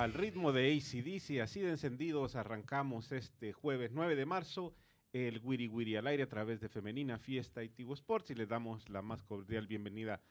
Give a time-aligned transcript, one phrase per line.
[0.00, 4.72] Al ritmo de ACDC, así de encendidos, arrancamos este jueves 9 de marzo
[5.12, 8.48] el Wiri Wiri al aire a través de Femenina Fiesta y Tigo Sports y les
[8.48, 10.22] damos la más cordial bienvenida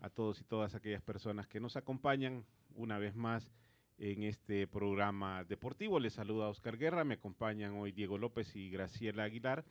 [0.00, 3.52] a todos y todas aquellas personas que nos acompañan una vez más
[3.98, 6.00] en este programa deportivo.
[6.00, 9.62] Les saluda Oscar Guerra, me acompañan hoy Diego López y Graciela Aguilar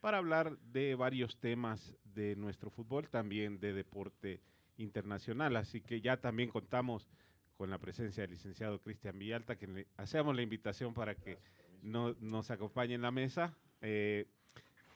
[0.00, 4.40] para hablar de varios temas de nuestro fútbol, también de deporte
[4.76, 5.54] internacional.
[5.54, 7.08] Así que ya también contamos
[7.56, 11.38] con la presencia del licenciado Cristian Villalta, que le hacemos la invitación para que
[11.82, 13.54] no, nos acompañe en la mesa.
[13.80, 14.26] Eh,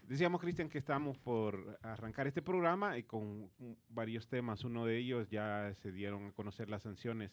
[0.02, 3.50] decíamos, Cristian, que estamos por arrancar este programa y con
[3.88, 4.64] varios temas.
[4.64, 7.30] Uno de ellos ya se dieron a conocer las sanciones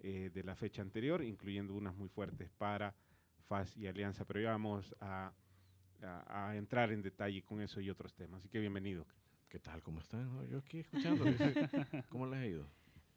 [0.00, 2.94] eh, de la fecha anterior, incluyendo unas muy fuertes para
[3.46, 5.32] FAS y Alianza, pero ya vamos a,
[6.02, 8.40] a, a entrar en detalle con eso y otros temas.
[8.40, 9.06] Así que bienvenido.
[9.48, 9.82] ¿Qué tal?
[9.82, 10.46] ¿Cómo están?
[10.48, 11.24] Yo aquí escuchando.
[12.10, 12.66] ¿Cómo les ha ido?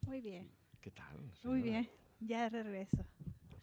[0.06, 0.50] Muy bien.
[0.82, 1.16] ¿Qué tal?
[1.44, 1.88] Muy bien,
[2.18, 3.06] ya de regreso.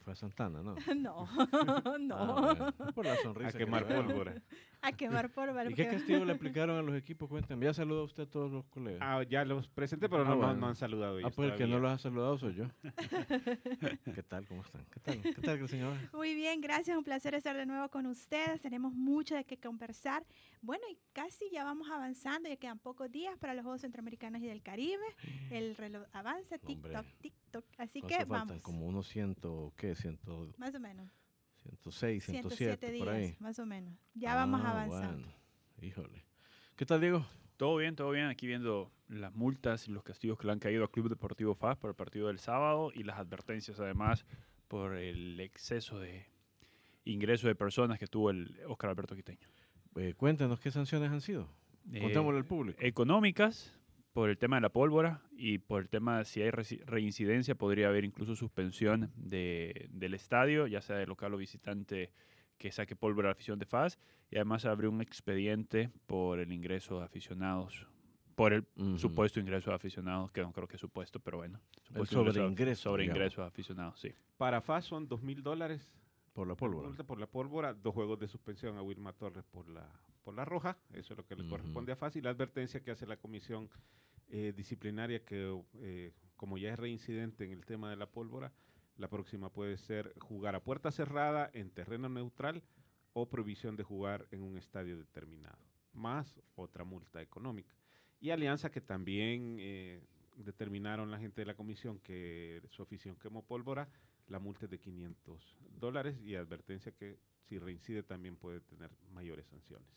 [0.06, 0.76] Fue a Santana, ¿no?
[0.96, 1.28] no,
[2.00, 2.16] no.
[2.16, 3.50] Ah, bueno, por la sonrisa.
[3.50, 4.06] A quemar que veo.
[4.06, 4.42] pólvora.
[4.82, 5.70] A quemar pólvora.
[5.70, 7.28] ¿Y qué castigo le aplicaron a los equipos?
[7.28, 7.66] Cuéntame.
[7.66, 9.02] Ya saludó usted a todos los colegas.
[9.04, 10.54] Ah, ya los presenté, pero Ah, no, bueno.
[10.56, 12.66] no han saludado Ah, pues el que no los ha saludado soy yo.
[14.16, 14.48] ¿Qué tal?
[14.48, 14.86] ¿Cómo están?
[14.86, 15.22] ¿Qué tal?
[15.22, 16.10] ¿Qué tal, señora?
[16.14, 16.98] Muy bien, gracias.
[16.98, 18.62] Un placer estar de nuevo con ustedes.
[18.62, 20.26] Tenemos mucho de qué conversar.
[20.62, 22.48] Bueno, y casi ya vamos avanzando.
[22.50, 25.04] Ya quedan pocos días para los Juegos Centroamericanos y del Caribe.
[25.52, 26.58] El reloj avanza.
[26.58, 27.66] TikTok, TikTok.
[27.78, 28.48] Así ¿Cuánto que faltan?
[28.48, 28.62] vamos.
[28.64, 29.96] Como unos ciento, ¿qué?
[29.96, 31.10] Ciento, Más o menos.
[31.64, 33.36] 106, 107 107, días, por ahí.
[33.40, 33.94] más o menos.
[34.14, 35.28] Ya vamos Ah, avanzando.
[35.28, 35.40] bueno.
[35.82, 36.26] Híjole.
[36.76, 37.26] ¿Qué tal, Diego?
[37.58, 38.26] Todo bien, todo bien.
[38.28, 41.78] Aquí viendo las multas y los castigos que le han caído al Club Deportivo FAS
[41.78, 44.26] por el partido del sábado y las advertencias además
[44.68, 46.26] por el exceso de
[47.06, 49.48] ingreso de personas que tuvo el Oscar Alberto Quiteño.
[49.96, 51.50] Eh, cuéntanos qué sanciones han sido.
[51.92, 52.78] Eh, Contémosle al público.
[52.82, 53.74] Económicas,
[54.14, 57.88] por el tema de la pólvora y por el tema de si hay reincidencia, podría
[57.90, 62.12] haber incluso suspensión de, del estadio, ya sea de local o visitante
[62.58, 64.00] que saque pólvora a la afición de FAS.
[64.32, 67.88] Y además abrió un expediente por el ingreso de aficionados,
[68.36, 68.66] por el
[68.98, 71.60] supuesto ingreso de aficionados, que no creo que es supuesto, pero bueno.
[71.84, 73.18] supuesto sobreingreso, Sobre digamos.
[73.18, 74.12] ingreso de aficionados, sí.
[74.38, 75.92] Para FAS son dos mil dólares
[76.34, 76.90] Por la pólvora.
[77.04, 79.90] por la pólvora, dos juegos de suspensión a Wilma Torres por la,
[80.30, 82.92] por la roja, eso es lo que le corresponde a FAS, y la advertencia que
[82.92, 83.68] hace la comisión
[84.28, 88.54] eh, disciplinaria que, eh, como ya es reincidente en el tema de la pólvora,
[88.98, 92.62] la próxima puede ser jugar a puerta cerrada en terreno neutral
[93.14, 95.58] o prohibición de jugar en un estadio determinado,
[95.94, 97.74] más otra multa económica.
[98.20, 100.00] Y Alianza que también eh,
[100.36, 103.90] determinaron la gente de la comisión que su afición quemó pólvora,
[104.28, 107.18] la multa es de 500 dólares y advertencia que
[107.48, 109.90] si reincide también puede tener mayores sanciones.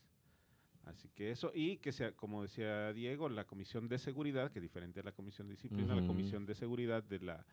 [0.84, 4.62] Así que eso, y que sea, como decía Diego, la comisión de seguridad, que es
[4.62, 7.46] diferente a la comisión de disciplina, la comisión de seguridad de la,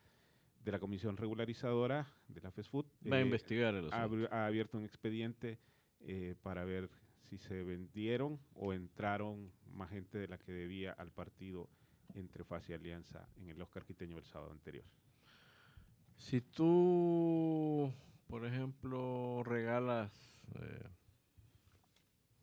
[0.63, 4.77] de la comisión regularizadora de la FESFUT Va a eh, investigar el ha, ha abierto
[4.77, 5.59] un expediente
[6.01, 6.89] eh, para ver
[7.29, 11.69] si se vendieron o entraron más gente de la que debía al partido
[12.15, 14.85] entre FAS y Alianza en el Oscar Quiteño el sábado anterior.
[16.17, 17.93] Si tú,
[18.27, 20.11] por ejemplo, regalas,
[20.55, 20.89] eh,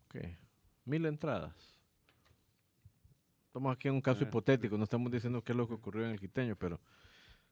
[0.09, 0.46] ¿qué?
[0.87, 1.53] Mil entradas.
[3.49, 6.05] Estamos aquí en un caso Ah, hipotético, no estamos diciendo qué es lo que ocurrió
[6.05, 6.81] en el quiteño, pero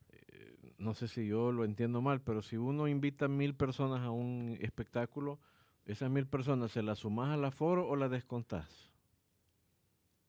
[0.09, 4.11] eh, no sé si yo lo entiendo mal, pero si uno invita mil personas a
[4.11, 5.41] un espectáculo,
[5.85, 8.91] esas mil personas, ¿se las sumas al aforo o las descontás?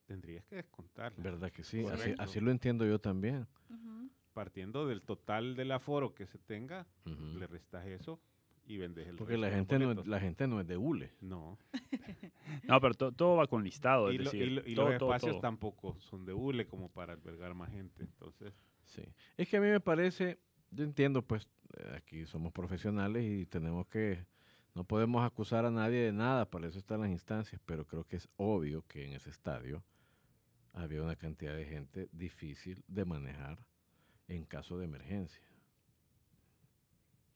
[0.07, 1.23] Tendrías que descontarla.
[1.23, 1.85] ¿Verdad que sí?
[2.17, 3.45] Así, lo entiendo yo también.
[4.33, 8.19] Partiendo del total del aforo que se tenga, le restas eso
[8.67, 11.11] y vendes el Porque resto la gente, no es, la gente no es de hule.
[11.21, 11.57] No.
[12.67, 14.85] No, pero to- todo va con listado, es Y, lo- decir, y lo- y todo,
[14.85, 15.41] los espacios todo.
[15.41, 18.03] tampoco son de hule como para albergar más gente.
[18.03, 18.53] Entonces,
[18.85, 19.03] Sí.
[19.35, 20.39] Es que a mí me parece,
[20.71, 21.47] yo entiendo, pues,
[21.77, 24.25] eh, aquí somos profesionales y tenemos que
[24.75, 28.17] No podemos acusar a nadie de nada, para eso están las instancias, pero creo que
[28.17, 29.83] es obvio que en ese estadio
[30.73, 33.65] había una cantidad de gente difícil de manejar
[34.27, 35.41] en caso de emergencia.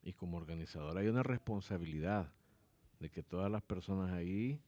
[0.02, 2.32] Y como organizador hay una responsabilidad
[3.00, 4.60] de que todas las personas ahí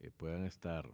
[0.00, 0.88] eh, puedan estar,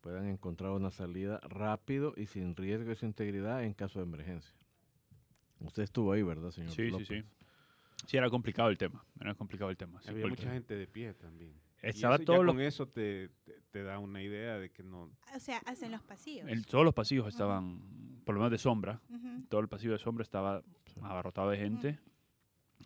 [0.00, 4.54] puedan encontrar una salida rápido y sin riesgo de su integridad en caso de emergencia.
[5.60, 6.70] Usted estuvo ahí, ¿verdad, señor?
[6.70, 7.06] Sí, sí, López?
[7.08, 7.24] sí.
[8.06, 9.04] Sí, era complicado el tema.
[9.20, 10.00] Era complicado el tema.
[10.00, 11.52] sí, Había porque mucha gente de pie también.
[11.82, 14.70] Y Estaba eso- ya todo lo- con eso te, te- te da una idea de
[14.70, 15.10] que no...
[15.34, 16.48] O sea, hacen los pasillos.
[16.48, 19.44] el- todos los pasillos estaban, por lo menos de sombra, Ujú.
[19.48, 20.62] todo el pasillo de sombra estaba
[21.02, 21.98] abarrotado de gente,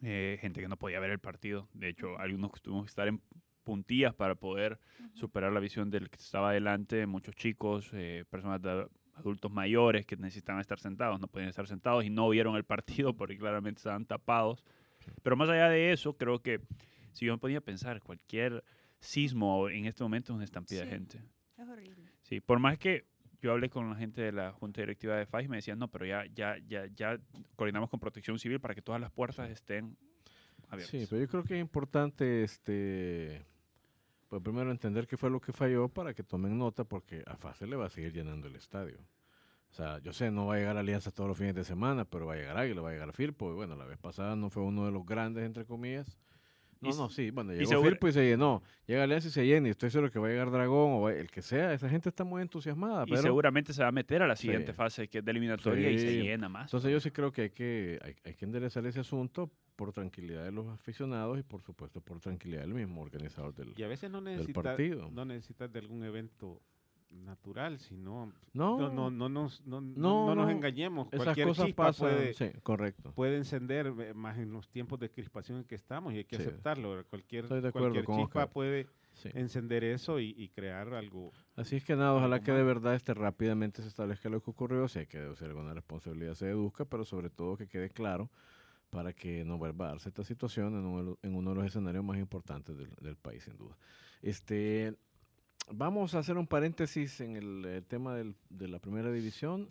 [0.02, 1.68] eh, gente que no podía ver el partido.
[1.72, 3.20] De hecho, algunos tuvimos que estar en
[3.62, 4.78] puntillas para poder
[5.14, 10.16] superar la visión del que estaba adelante, muchos chicos, eh, personas de adultos mayores que
[10.16, 14.04] necesitaban estar sentados, no podían estar sentados y no vieron el partido porque claramente estaban
[14.04, 14.64] tapados.
[15.22, 16.60] Pero más allá de eso, creo que
[17.12, 18.64] si yo me ponía a pensar, cualquier
[19.00, 21.22] sismo en este momento es una estampida de gente.
[21.56, 22.10] Es horrible.
[22.22, 23.04] Sí, por más que
[23.44, 26.06] yo hablé con la gente de la Junta Directiva de FAIS, me decían, no, pero
[26.06, 27.20] ya, ya, ya, ya
[27.56, 29.98] coordinamos con Protección Civil para que todas las puertas estén
[30.70, 30.98] abiertas.
[30.98, 33.44] Sí, pero yo creo que es importante, este,
[34.28, 37.66] pues primero entender qué fue lo que falló para que tomen nota, porque a FASE
[37.66, 38.98] le va a seguir llenando el estadio.
[39.70, 42.24] O sea, yo sé, no va a llegar Alianza todos los fines de semana, pero
[42.24, 43.50] va a llegar Águila, va a llegar Firpo.
[43.50, 46.16] Y bueno, la vez pasada no fue uno de los grandes, entre comillas.
[46.84, 48.62] No, Y no, sí, bueno, y llegó seguro- Firpo y se llenó.
[48.86, 51.30] Llega Alianza y se llena, y estoy seguro que va a llegar Dragón o el
[51.30, 51.72] que sea.
[51.72, 53.04] Esa gente está muy entusiasmada.
[53.06, 54.42] Y pero- seguramente se va a meter a la Sí.
[54.42, 56.66] siguiente fase, que es de eliminatoria, y se llena más.
[56.68, 60.44] Entonces yo sí creo que hay que, hay, hay que enderezar ese asunto por tranquilidad
[60.44, 63.74] de los aficionados y por supuesto por tranquilidad del mismo organizador del...
[63.76, 65.10] Y a veces no del necesitas, partido.
[65.10, 66.60] no necesitas de algún evento
[67.14, 68.32] natural, sino...
[68.52, 70.50] No, No, no, no, nos, no, no- No, no nos no.
[70.50, 71.08] engañemos.
[71.12, 72.08] esas Cualquier cosas chispa pasan.
[72.10, 73.12] puede, sí, correcto.
[73.12, 76.36] puede encender, eh, más en los tiempos de crispación en que estamos, y hay que
[76.36, 76.42] Sí.
[76.42, 77.04] aceptarlo.
[77.08, 78.50] Cualquier, cualquier chispa Oscar.
[78.50, 79.30] puede sí.
[79.34, 81.32] encender eso y, y crear algo.
[81.56, 84.88] Así es que nada, ojalá que de verdad este rápidamente se establezca lo que ocurrió,
[84.88, 88.30] si hay que deducir alguna responsabilidad se deduzca, pero sobre todo que quede claro
[88.90, 91.56] para que no vuelva a darse esta situación en uno de los, en uno de
[91.56, 93.76] los escenarios más importantes del, del país, sin duda.
[94.22, 94.94] Este,
[95.70, 99.70] vamos a hacer un paréntesis en el, tema del- de la primera división.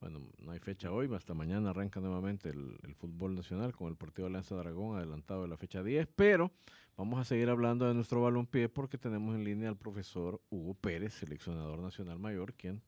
[0.00, 4.26] Bueno, no hay fecha hoy, hasta mañana arranca nuevamente el, fútbol nacional con el partido
[4.26, 6.50] Alianza Dragón adelantado de la fecha 10, pero
[6.96, 11.12] vamos a seguir hablando de nuestro balompié porque tenemos en línea al profesor Hugo Pérez,
[11.14, 12.82] seleccionador nacional mayor, quien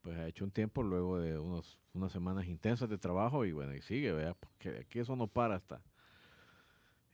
[0.00, 3.74] pues ha hecho un tiempo luego de unos, unas semanas intensas de trabajo y bueno,
[3.74, 5.80] y sigue, vea, porque aquí eso no para hasta.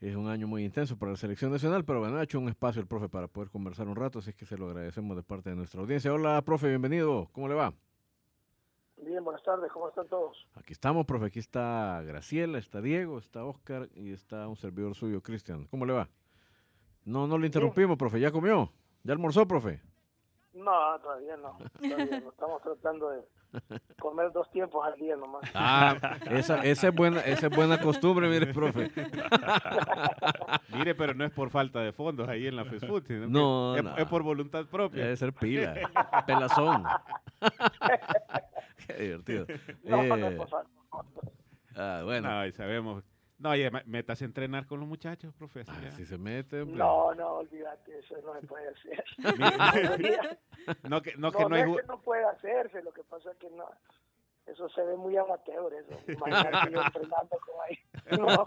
[0.01, 2.81] Es un año muy intenso para la selección nacional, pero bueno, ha hecho un espacio
[2.81, 5.55] el profe para poder conversar un rato, así que se lo agradecemos de parte de
[5.55, 6.11] nuestra audiencia.
[6.11, 7.71] Hola, profe, bienvenido, ¿cómo le va?
[8.97, 10.47] Bien, buenas tardes, ¿cómo están todos?
[10.55, 15.21] Aquí estamos, profe, aquí está Graciela, está Diego, está Oscar y está un servidor suyo,
[15.21, 15.67] Cristian.
[15.67, 16.09] ¿Cómo le va?
[17.05, 18.71] No, no le interrumpimos, profe, ¿ya comió?
[19.03, 19.81] ¿Ya almorzó, profe?
[20.53, 21.59] No, todavía no.
[21.79, 22.29] Todavía no.
[22.31, 23.23] Estamos tratando de
[23.99, 25.41] comer dos tiempos al día nomás.
[25.55, 25.95] Ah,
[26.31, 28.91] esa, esa, es buena, esa es buena costumbre, mire, profe.
[30.69, 33.27] Mire, pero no es por falta de fondos ahí en la fast food, sino que
[33.31, 33.97] No, es, no.
[33.97, 35.03] es por voluntad propia.
[35.03, 35.73] Debe ser pila,
[36.25, 36.83] pelazón.
[38.87, 39.45] Qué divertido.
[39.83, 40.69] No, no Eh, es por falta.
[41.75, 43.03] ah, bueno, No, y sabemos.
[43.41, 45.73] No, y me- metas a entrenar con los muchachos, profesor.
[45.75, 46.77] ah, si se mete, hombre.
[46.77, 49.03] No, no, olvídate, eso no se puede hacer.
[50.87, 53.03] No, que no, No, que no no hay es que no puede hacerse, lo que
[53.03, 53.65] pasa es que no.
[54.45, 55.99] Eso se ve muy amateur, eso.
[56.07, 57.77] Imagínate yo entrenando como ahí.
[58.19, 58.43] No,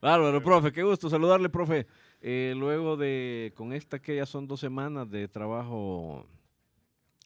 [0.00, 1.86] Bárbaro, profe, qué gusto saludarle, profe.
[2.22, 6.26] Eh, luego de, con esta que ya son dos semanas de trabajo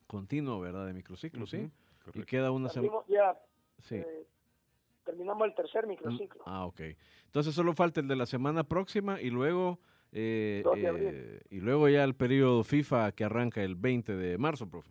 [0.08, 0.86] continuo, ¿verdad?
[0.86, 1.70] De microciclo, ¿sí?
[2.14, 2.92] Y queda una semana.
[3.08, 3.38] ya,
[3.82, 3.96] Sí.
[3.96, 4.26] eh,
[5.04, 6.42] terminamos el tercer microciclo.
[6.46, 6.80] Ah, ok.
[7.26, 9.78] Entonces solo falta el de la semana próxima y luego
[10.12, 11.08] eh, 2 de abril.
[11.12, 14.90] eh, y luego ya el periodo FIFA que arranca el 20 de marzo, profe.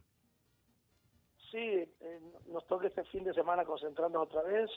[1.52, 4.70] Sí, eh, nos toca este fin de semana concentrarnos otra vez.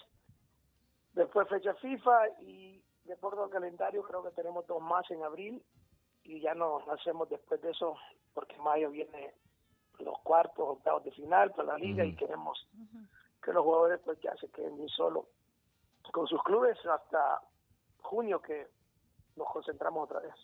[1.15, 5.63] Después fecha FIFA y de acuerdo al calendario creo que tenemos dos más en abril
[6.25, 7.97] y ya nos hacemos después de eso
[8.35, 9.33] porque en mayo viene
[10.01, 12.69] los cuartos, octavos de final para la liga y queremos.
[13.43, 15.29] Que los jugadores pues ya se queden bien solo
[16.13, 17.43] con sus clubes hasta
[18.01, 18.69] junio que
[19.37, 20.35] nos concentramos otra vez.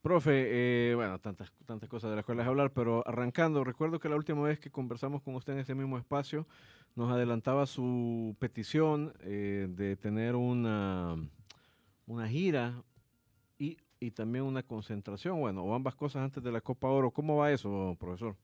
[0.00, 4.16] Profe, eh, bueno, tantas, tantas cosas de las cuales hablar, pero arrancando, recuerdo que la
[4.16, 6.46] última vez que conversamos con usted en ese mismo espacio,
[6.96, 11.16] nos adelantaba su petición eh, de tener una,
[12.06, 12.82] una gira
[13.58, 17.12] y, y también una concentración, bueno, o ambas cosas antes de la Copa Oro.
[17.12, 18.34] ¿Cómo va eso, profesor?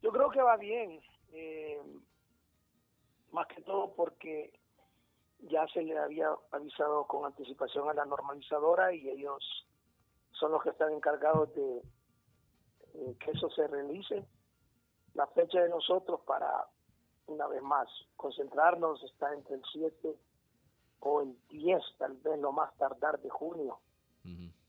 [0.00, 1.00] Yo creo que va bien,
[1.32, 1.78] eh,
[3.32, 4.52] más que todo porque
[5.42, 9.42] ya se le había avisado con anticipación a la normalizadora y ellos
[10.32, 11.82] son los que están encargados de
[13.18, 14.26] que eso se realice.
[15.14, 16.66] La fecha de nosotros para,
[17.26, 20.16] una vez más, concentrarnos está entre el 7
[21.00, 23.80] o el 10, tal vez lo más tardar de junio,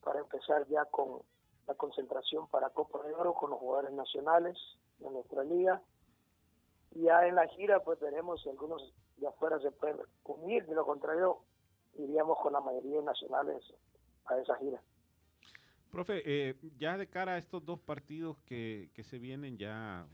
[0.01, 1.21] para empezar ya con
[1.67, 4.57] la concentración para Copa de Oro con los jugadores nacionales
[4.99, 5.81] de nuestra liga.
[6.91, 10.85] Ya en la gira, pues veremos si algunos de afuera se pueden unir, de lo
[10.85, 11.39] contrario,
[11.97, 13.73] iríamos con la mayoría de nacionales
[14.25, 14.81] a esa gira.
[15.91, 20.05] Profe, eh, ya de cara a estos dos partidos que, que, se vienen ya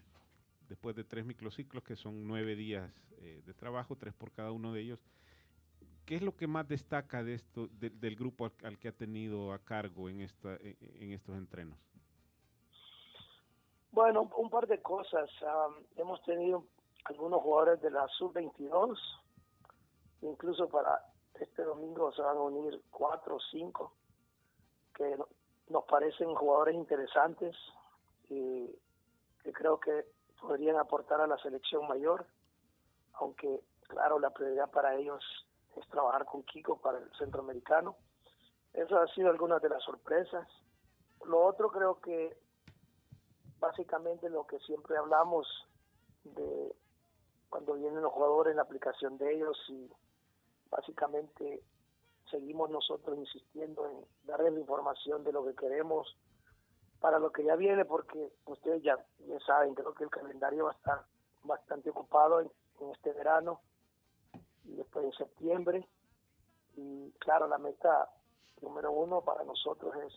[0.67, 4.73] después de tres microciclos, que son nueve días eh, de trabajo, tres por cada uno
[4.73, 4.99] de ellos,
[6.05, 9.59] ¿qué es lo que más destaca de esto, del grupo al, que ha tenido a
[9.59, 11.77] cargo en, esta, en estos entrenos?
[13.97, 15.27] Bueno, un par de cosas.
[15.95, 16.65] hemos tenido
[17.05, 18.95] algunos jugadores de la sub-22,
[20.21, 23.93] incluso para este domingo se van a unir cuatro o cinco,
[24.93, 25.17] que
[25.69, 27.55] nos parecen jugadores interesantes
[28.29, 28.67] y
[29.41, 30.05] que creo que
[30.41, 32.27] podrían aportar a la selección mayor,
[33.13, 35.23] aunque claro, la prioridad para ellos
[35.75, 37.95] es trabajar con Kiko para el centroamericano.
[38.73, 40.47] Eso ha sido algunas de las sorpresas.
[41.25, 42.37] Lo otro creo que
[43.59, 45.47] básicamente lo que siempre hablamos
[46.23, 46.75] de
[47.49, 49.89] cuando vienen los jugadores, la aplicación de ellos y
[50.69, 51.63] básicamente
[52.29, 56.17] seguimos nosotros insistiendo en darles la información de lo que queremos
[56.99, 60.71] para lo que ya viene, porque ustedes ya, ya saben, creo que el calendario va
[60.71, 61.05] a estar
[61.43, 62.51] bastante ocupado en,
[62.93, 63.61] este verano
[64.65, 65.87] y después en septiembre.
[66.75, 68.09] Y claro, la meta
[68.61, 70.13] número uno para nosotros es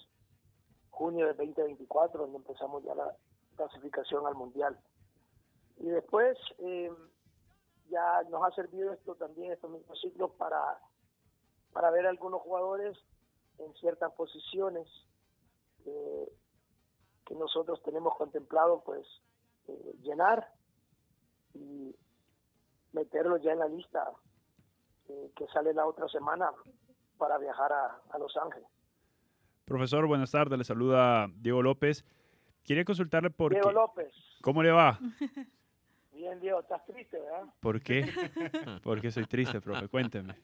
[0.91, 3.17] junio de 2024, donde empezamos ya la
[3.61, 4.79] clasificación al Mundial.
[5.77, 6.91] Y después eh,
[7.91, 10.79] ya nos ha servido esto también, estos mismos ciclos, para
[11.73, 12.99] para ver algunos jugadores
[13.59, 14.89] en ciertas posiciones
[15.87, 16.29] eh,
[17.25, 19.07] que nosotros tenemos contemplado pues
[19.69, 20.53] eh, llenar
[21.55, 21.95] y
[22.93, 24.11] meterlos ya en la lista
[25.37, 26.53] que sale la otra semana
[27.19, 28.69] para viajar a, a, Los Ángeles.
[29.65, 32.05] Profesor, buenas tardes, le saluda Diego López.
[32.71, 34.15] Quería consultarle por Diego López.
[34.43, 34.97] ¿Cómo le va?
[36.13, 37.53] Bien, Diego, estás triste, ¿verdad?
[37.59, 38.07] ¿Por qué?
[38.85, 39.89] ¿Por qué soy triste, profe?
[39.89, 40.37] Cuénteme.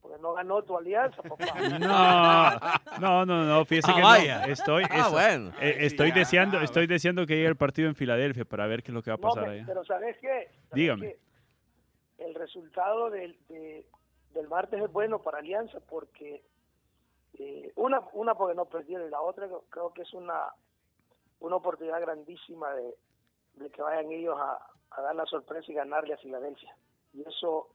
[0.00, 1.46] Porque no ganó tu alianza, papá.
[3.00, 4.46] No, no, no, no fíjese ah, que vaya.
[4.46, 4.52] no.
[4.52, 5.52] Estoy, ah, bueno.
[5.60, 8.94] Eh, estoy, deseando, estoy deseando que llegue el partido en Filadelfia para ver qué es
[8.94, 9.64] lo que va a pasar no, allá.
[9.66, 10.52] Pero ¿sabes qué?
[10.74, 11.16] Dígame.
[12.18, 16.40] El resultado del, del martes es bueno para Alianza porque
[17.36, 20.52] eh, una, una porque no perdieron y la otra creo que es una,
[21.40, 22.94] una oportunidad grandísima de,
[23.54, 24.58] de que vayan ellos a,
[24.90, 26.76] a dar la sorpresa y ganarle a Filadelfia.
[27.12, 27.70] Y eso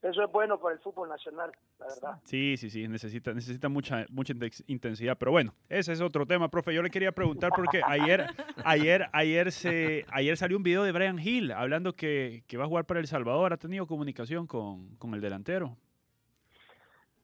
[0.00, 1.50] eso es bueno para el fútbol nacional,
[1.80, 2.20] la verdad.
[2.22, 4.32] Sí, sí, sí, necesita, necesita mucha, mucha
[4.68, 5.18] intensidad.
[5.18, 6.72] Pero bueno, ese es otro tema, profe.
[6.72, 8.26] Yo le quería preguntar porque ayer,
[8.64, 12.68] ayer, ayer se, ayer salió un video de Brian Hill hablando que, que va a
[12.68, 13.52] jugar para El Salvador.
[13.52, 15.76] ¿Ha tenido comunicación con, con el delantero?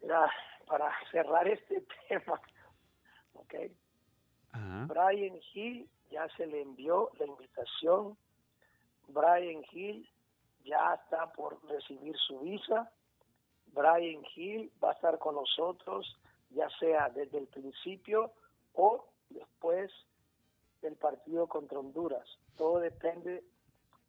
[0.03, 0.29] Mira,
[0.67, 2.41] para cerrar este tema,
[4.55, 4.89] ok.
[4.89, 8.17] Brian Hill ya se le envió la invitación
[9.09, 10.09] Brian Hill
[10.65, 12.91] ya está por recibir su visa.
[13.67, 16.19] Brian Hill va a estar con nosotros,
[16.51, 18.33] ya sea desde el principio
[18.75, 19.91] o después
[20.81, 22.27] del partido contra Honduras.
[22.57, 23.45] Todo depende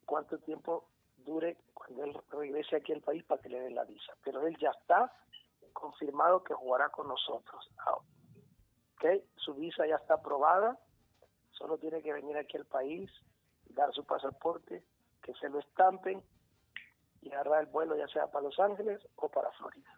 [0.04, 0.88] cuánto tiempo
[1.18, 4.14] dure cuando él regrese aquí al país para que le den la visa.
[4.24, 5.12] Pero él ya está
[5.72, 7.68] confirmado que jugará con nosotros.
[8.94, 9.22] ¿Okay?
[9.46, 10.76] Su visa ya está aprobada,
[11.52, 13.08] solo tiene que venir aquí al país,
[13.70, 14.82] dar su pasaporte,
[15.22, 16.20] que se lo estampen
[17.22, 19.88] y agarrar el vuelo ya sea para Los Ángeles o para Florida.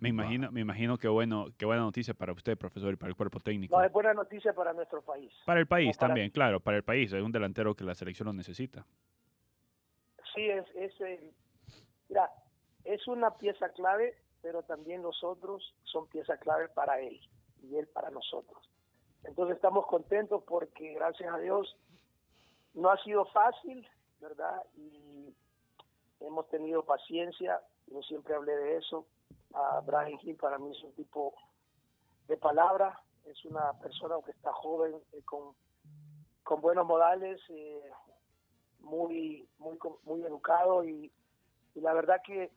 [0.00, 3.16] Me imagino, me imagino que bueno, qué buena noticia para usted, profesor, y para el
[3.16, 3.78] cuerpo técnico.
[3.78, 5.32] No, es buena noticia para nuestro país.
[5.46, 7.12] Para el país también, claro, para el país.
[7.12, 8.84] Es un delantero que la selección lo necesita.
[10.34, 11.32] Sí, es, es eh,
[12.08, 12.30] mira,
[12.82, 17.20] es una pieza clave, pero también nosotros son pieza clave para él
[17.62, 18.68] y él para nosotros.
[19.24, 21.76] Entonces estamos contentos porque gracias a Dios
[22.74, 23.86] no ha sido fácil,
[24.20, 24.62] ¿verdad?
[24.76, 25.34] Y
[26.20, 29.06] hemos tenido paciencia, yo siempre hablé de eso.
[29.54, 31.34] A Brian Hill para mí es un tipo
[32.26, 35.54] de palabra, es una persona que está joven, eh, con,
[36.60, 37.90] buenos modales, eh,
[38.80, 41.12] muy, muy, muy educado y,
[41.74, 42.50] la verdad que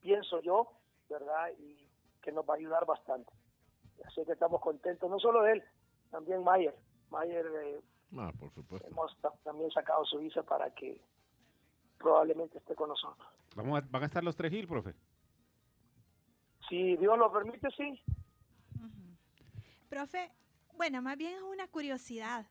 [0.00, 0.72] pienso yo,
[1.08, 1.50] ¿verdad?
[1.58, 1.88] Y
[2.20, 3.32] que nos va a ayudar bastante.
[4.06, 5.64] Así que estamos contentos, no solo de él,
[6.10, 6.74] también Mayer.
[7.10, 7.80] Mayer eh,
[8.16, 8.88] Ah, por supuesto.
[8.88, 11.00] Hemos también sacado su visa para que
[11.98, 13.28] probablemente esté con nosotros.
[13.54, 14.94] Vamos ¿Van a estar los tres Gil, profe?
[16.68, 18.00] Si Dios lo permite, sí.
[19.88, 20.30] Profe,
[20.76, 22.46] bueno, más bien es una curiosidad.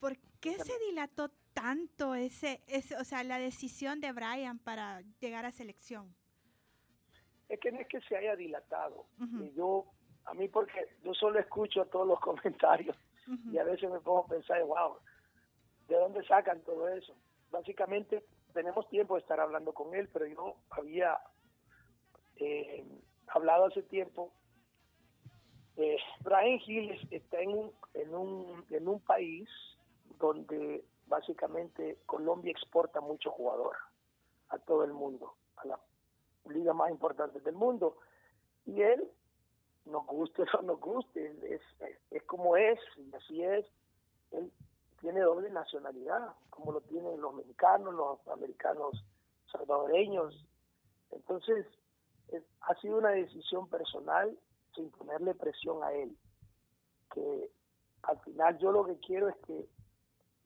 [0.00, 5.44] ¿Por qué se dilató tanto ese, ese, o sea, la decisión de Brian para llegar
[5.44, 6.14] a selección?
[7.48, 9.06] Es que no es que se haya dilatado.
[9.40, 9.86] Y yo,
[10.26, 12.96] a mí porque yo solo escucho todos los comentarios
[13.52, 14.98] y a veces me pongo a pensar, wow,
[15.88, 17.14] ¿de dónde sacan todo eso?
[17.50, 21.18] Básicamente tenemos tiempo de estar hablando con él, pero yo había
[22.36, 22.84] eh,
[23.28, 24.32] hablado hace tiempo.
[25.76, 29.48] Eh, Brian Hill es- está en un, en, un, en un país
[30.18, 33.76] donde básicamente Colombia exporta mucho jugador
[34.50, 35.80] a todo el mundo, a la
[36.48, 37.96] liga más importante del mundo.
[38.66, 39.10] Y él,
[39.86, 41.60] nos guste o no nos guste, es,
[42.10, 43.66] es, como es, y así es.
[44.30, 44.50] Él
[45.00, 49.04] tiene doble nacionalidad, como lo tienen los mexicanos, los americanos
[49.52, 50.46] salvadoreños.
[51.10, 51.66] Entonces,
[52.28, 54.36] es- ha sido una decisión personal
[54.74, 56.16] sin ponerle presión a él.
[57.12, 57.50] Que
[58.02, 59.68] al final yo lo que quiero es que,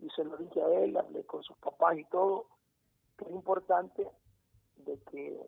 [0.01, 2.47] y se lo dije a él, hablé con sus papás y todo,
[3.17, 4.09] que es importante
[4.77, 5.41] de que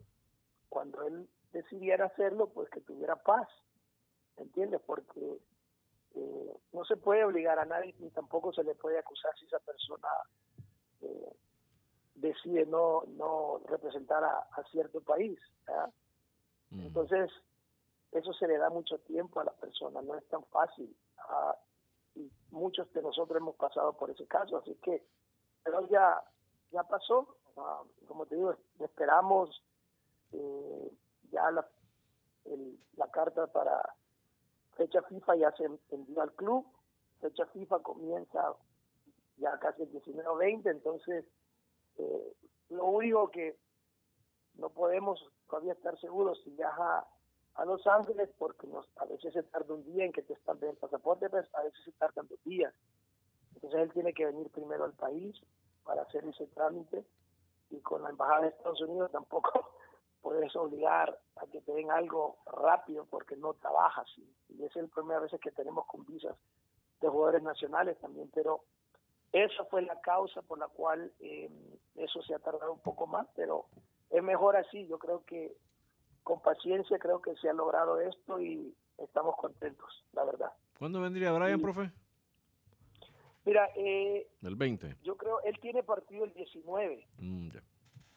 [0.68, 3.48] cuando él decidiera hacerlo, pues que tuviera paz,
[4.40, 4.80] ¿entiendes?
[4.86, 5.38] Porque
[6.14, 9.58] eh, no se puede obligar a nadie ni tampoco se le puede acusar si esa
[9.60, 10.08] persona
[11.02, 11.32] eh,
[12.14, 15.38] decide no no representar a, a cierto país.
[16.70, 16.86] Mm.
[16.86, 17.30] Entonces,
[18.12, 20.94] eso se le da mucho tiempo a la persona, no es tan fácil.
[21.18, 21.56] Ah,
[22.16, 25.06] y muchos de nosotros hemos pasado por ese caso, así que,
[25.62, 26.22] pero ya,
[26.72, 27.36] ya pasó.
[27.56, 29.62] Ah, como te digo, esperamos
[30.32, 30.92] eh,
[31.30, 31.68] ya la,
[32.46, 33.80] el- la carta para
[34.80, 36.66] fecha FIFA ya se envió al club,
[37.20, 38.54] fecha FIFA comienza
[39.36, 41.26] ya casi el 19 o 20, entonces
[41.98, 42.32] eh,
[42.70, 43.58] lo único que
[44.54, 47.06] no podemos todavía estar seguros si viaja
[47.56, 50.56] a Los Ángeles porque nos, a veces se tarda un día en que te están
[50.62, 52.72] el pasaporte, pues a veces se tardan dos días.
[53.56, 55.36] Entonces él tiene que venir primero al país
[55.84, 57.04] para hacer ese trámite
[57.68, 59.74] y con la embajada de Estados Unidos tampoco
[60.22, 64.86] puedes obligar a que te den algo rápido porque no trabajas y, y es la
[64.88, 66.36] primera vez que tenemos con visas
[67.00, 68.62] de jugadores nacionales también, pero
[69.32, 71.48] esa fue la causa por la cual eh,
[71.94, 73.66] eso se ha tardado un poco más, pero
[74.10, 74.86] es mejor así.
[74.88, 75.56] Yo creo que
[76.24, 80.52] con paciencia creo que se ha logrado esto y estamos contentos, la verdad.
[80.78, 81.62] ¿Cuándo vendría Brian, Sí.
[81.62, 81.90] profe?
[83.46, 84.96] Mira, eh, El 20.
[85.02, 87.48] yo creo él tiene partido el 19 Mm,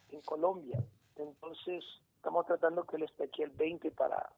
[0.10, 0.84] en Colombia,
[1.22, 1.84] entonces
[2.16, 4.32] estamos tratando que él esté aquí el 20 para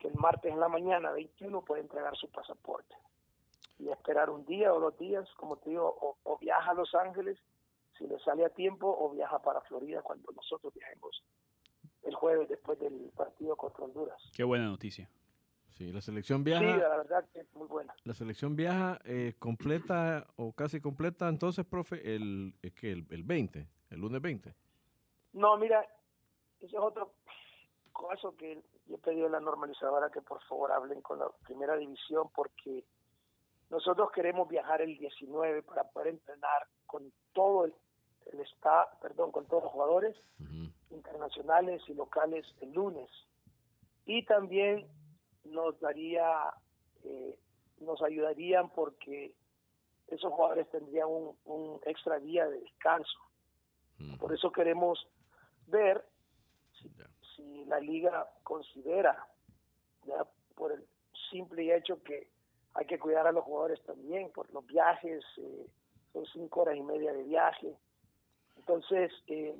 [0.00, 2.94] que el martes en la mañana 21 pueda entregar su pasaporte
[3.78, 6.94] y esperar un día o dos días, como te digo, o, o viaja a Los
[6.94, 7.38] Ángeles
[7.98, 11.22] si le sale a tiempo o viaja para Florida cuando nosotros viajemos
[12.02, 14.20] el jueves después del partido contra Honduras.
[14.34, 15.08] Qué buena noticia.
[15.70, 17.94] Sí, la selección Sí, viaja, la verdad que es muy buena.
[18.04, 23.24] la selección viaja eh, completa o casi completa, entonces, profe, el, es que el, el
[23.24, 24.54] 20, el lunes 20.
[25.34, 25.82] No, mira,
[26.60, 27.12] ese es otro
[27.92, 31.76] caso que yo he pedido a la normalizadora que por favor hablen con la primera
[31.76, 32.84] división porque
[33.70, 37.74] nosotros queremos viajar el 19 para poder entrenar con todo el,
[39.00, 40.16] perdón, con todos los jugadores
[40.90, 43.10] internacionales y locales el lunes.
[44.06, 44.86] Y también
[45.44, 46.54] nos daría,
[47.02, 47.36] eh,
[47.80, 49.34] nos ayudarían porque
[50.06, 53.18] esos jugadores tendrían un, un extra día de descanso.
[54.18, 55.08] Por eso queremos
[55.66, 56.04] ver
[57.36, 59.26] si la liga considera,
[60.06, 60.84] ya por el
[61.30, 62.28] simple hecho que
[62.74, 65.66] hay que cuidar a los jugadores también, por los viajes, eh,
[66.12, 67.76] son cinco horas y media de viaje.
[68.56, 69.56] Entonces, eh,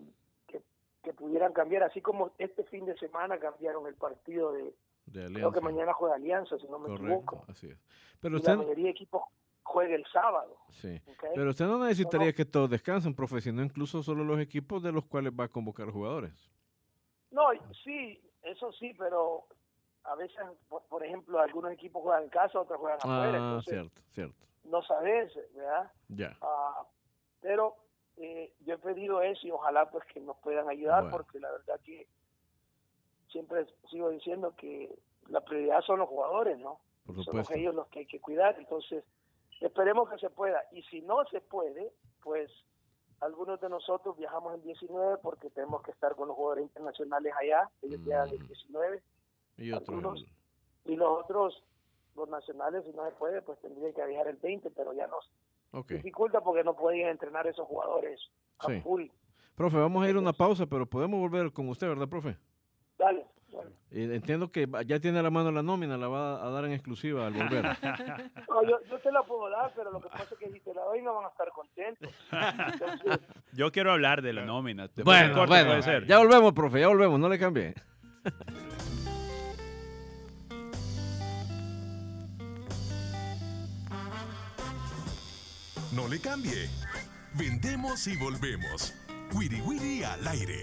[0.47, 0.63] que,
[1.03, 4.63] que pudieran cambiar, así como este fin de semana cambiaron el partido de,
[5.07, 5.55] De creo alianza.
[5.55, 7.45] que mañana juega Alianza, si no me Correcto, equivoco.
[7.49, 7.79] así es.
[8.21, 9.23] Pero Y usted, la mayoría de equipos
[9.65, 10.57] juega el sábado.
[10.71, 11.01] sí.
[11.35, 14.93] Pero usted no necesitaría No, que todos descansen, profe, sino incluso solo los equipos de
[14.93, 16.33] los cuales va a convocar jugadores.
[17.33, 17.43] No,
[17.83, 19.47] sí, eso sí, pero
[20.05, 23.25] a veces, por, por ejemplo, algunos equipos juegan en casa, otros juegan afuera.
[23.33, 24.45] Ah, entonces cierto, cierto.
[24.65, 25.91] no sabes, ¿verdad?
[26.09, 26.37] Ya.
[26.43, 26.87] Ah,
[27.41, 27.75] pero
[28.17, 31.17] eh, yo he pedido eso y ojalá pues que nos puedan ayudar Bueno.
[31.17, 32.07] porque la verdad que
[33.29, 34.95] siempre sigo diciendo que
[35.29, 36.81] la prioridad son los jugadores, ¿no?
[37.07, 39.05] Por Son ellos los que hay que cuidar, entonces
[39.61, 42.51] esperemos que se pueda y si no se puede, pues
[43.21, 47.71] algunos de nosotros viajamos el 19 porque tenemos que estar con los jugadores internacionales allá,
[47.83, 48.47] ellos llegan el Mm.
[48.47, 49.03] 19
[49.57, 50.27] Y otro, algunos-
[50.85, 51.65] el- y los otros,
[52.17, 55.31] los nacionales, si no se puede, pues tendrían que viajar el 20, pero ya nos
[55.73, 55.93] ok.
[55.93, 58.21] dificulta porque no podían entrenar esos jugadores
[58.59, 58.81] a Sí.
[58.83, 59.07] full.
[59.55, 62.37] Profe, vamos a ir a una pausa, pero podemos volver con usted, ¿verdad, profe?
[62.99, 63.25] Dale,
[63.91, 67.27] entiendo que ya tiene a la mano la nómina, la va a dar en exclusiva
[67.27, 67.65] al volver.
[68.49, 70.73] No, yo, yo te la puedo dar, pero lo que pasa es que si te
[70.75, 72.09] la doy no van a estar contentos.
[72.31, 73.21] Entonces,
[73.53, 74.87] Yo quiero hablar de la nómina.
[74.89, 75.51] ¿Te parece bueno, corto?
[75.55, 76.07] bueno, Puede ser.
[76.07, 77.75] ya volvemos, profe, ya volvemos, no le cambie.
[85.93, 86.69] No le cambie.
[87.35, 88.95] Vendemos y volvemos.
[89.35, 90.63] Wiri Wiri al aire.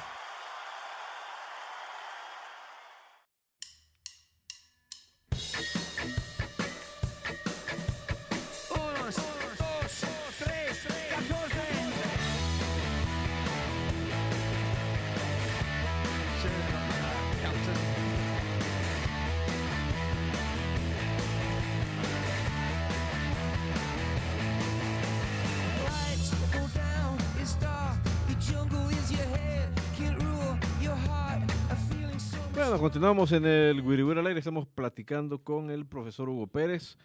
[32.71, 34.39] Bueno, continuamos en el Guiriguira al aire.
[34.39, 36.97] Estamos platicando con el profesor Hugo Pérez.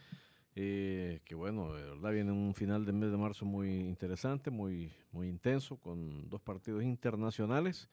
[0.54, 4.92] Eh, que bueno, de verdad viene un final de mes de marzo muy interesante, muy,
[5.10, 7.88] muy intenso, con dos partidos internacionales.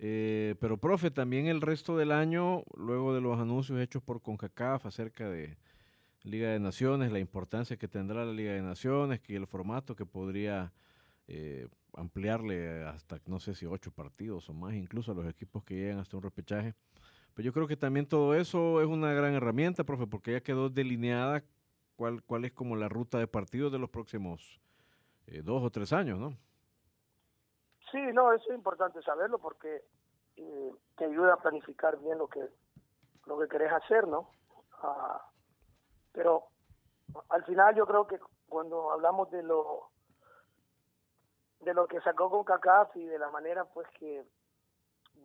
[0.00, 4.86] Eh, pero, profe, también el resto del año, luego de los anuncios hechos por CONCACAF
[4.86, 5.58] acerca de
[6.24, 10.06] Liga de Naciones, la importancia que tendrá la Liga de Naciones, que el formato que
[10.06, 10.72] podría
[11.28, 15.76] eh, ampliarle hasta, no sé si ocho partidos o más, incluso a los equipos que
[15.76, 16.74] llegan hasta un repechaje.
[17.34, 20.68] Pero yo creo que también todo eso es una gran herramienta, profe, porque ya quedó
[20.68, 21.42] delineada
[21.96, 24.60] cuál, cuál es como la ruta de partidos de los próximos
[25.26, 26.36] eh, dos o tres años, ¿no?
[27.90, 29.84] Sí, no, eso es importante saberlo porque
[30.36, 32.40] eh, te ayuda a planificar bien lo que
[33.26, 34.30] lo que querés hacer, ¿no?
[34.82, 35.30] Ah,
[36.12, 36.48] pero
[37.28, 38.18] al final yo creo que
[38.48, 39.90] cuando hablamos de lo
[41.60, 44.24] de lo que sacó con CACAF y de la manera pues que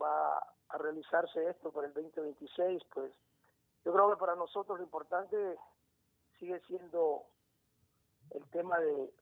[0.00, 0.40] va
[0.70, 3.12] a realizarse esto por el 2026, pues
[3.84, 5.36] yo creo que para nosotros lo importante
[6.38, 7.24] sigue siendo
[8.30, 9.12] el tema de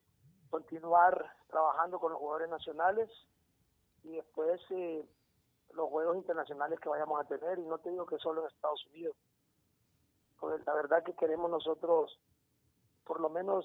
[0.50, 3.10] continuar trabajando con los jugadores nacionales
[4.02, 5.04] y después eh,
[5.72, 8.86] los juegos internacionales que vayamos a tener, y no te digo que solo en Estados
[8.86, 9.16] Unidos,
[10.38, 12.18] porque la verdad que queremos nosotros
[13.04, 13.64] por lo menos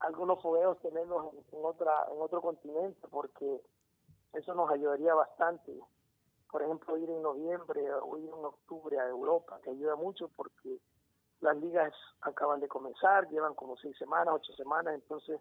[0.00, 3.60] algunos fogueos tenerlos en, otra en otro continente porque
[4.32, 5.78] eso nos ayudaría bastante
[6.50, 10.78] por ejemplo ir en noviembre o ir en octubre a Europa que ayuda mucho porque
[11.40, 15.40] las ligas acaban de comenzar llevan como seis semanas ocho semanas entonces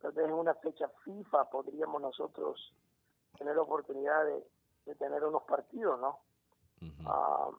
[0.00, 2.74] tal vez en una fecha FIFA podríamos nosotros
[3.38, 6.18] tener la oportunidad de, tener unos partidos no
[7.06, 7.50] ah,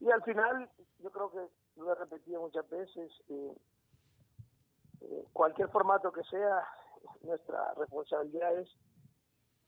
[0.00, 1.48] y al final yo creo que
[1.80, 3.56] lo he repetido muchas veces eh,
[5.00, 6.66] eh, cualquier formato que sea,
[7.22, 8.68] nuestra responsabilidad es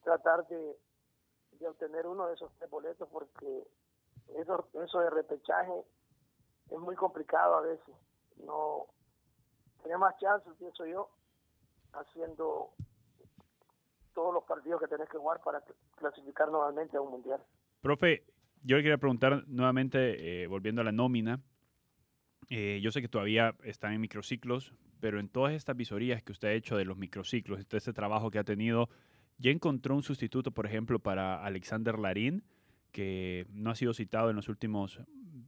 [0.03, 0.77] tratar de,
[1.69, 3.67] obtener uno de esos tres boletos porque
[4.37, 5.85] eso, eso de repechaje
[6.71, 7.95] es muy complicado a veces.
[8.45, 8.87] No
[9.83, 11.11] tiene más chances, pienso yo,
[11.93, 12.71] haciendo
[14.15, 15.63] todos los partidos que tenés que jugar para
[15.97, 17.41] clasificar nuevamente a un mundial.
[17.81, 18.25] Profe,
[18.63, 21.41] yo le quería preguntar nuevamente, eh, volviendo a la nómina,
[22.51, 26.49] eh, yo sé que todavía están en microciclos, pero en todas estas visorías que usted
[26.49, 28.89] ha hecho de los microciclos, de todo este trabajo que ha tenido,
[29.41, 32.45] ¿ya encontró un sustituto, por ejemplo, para Alexander Larín,
[32.93, 35.01] que no ha sido citado en los últimos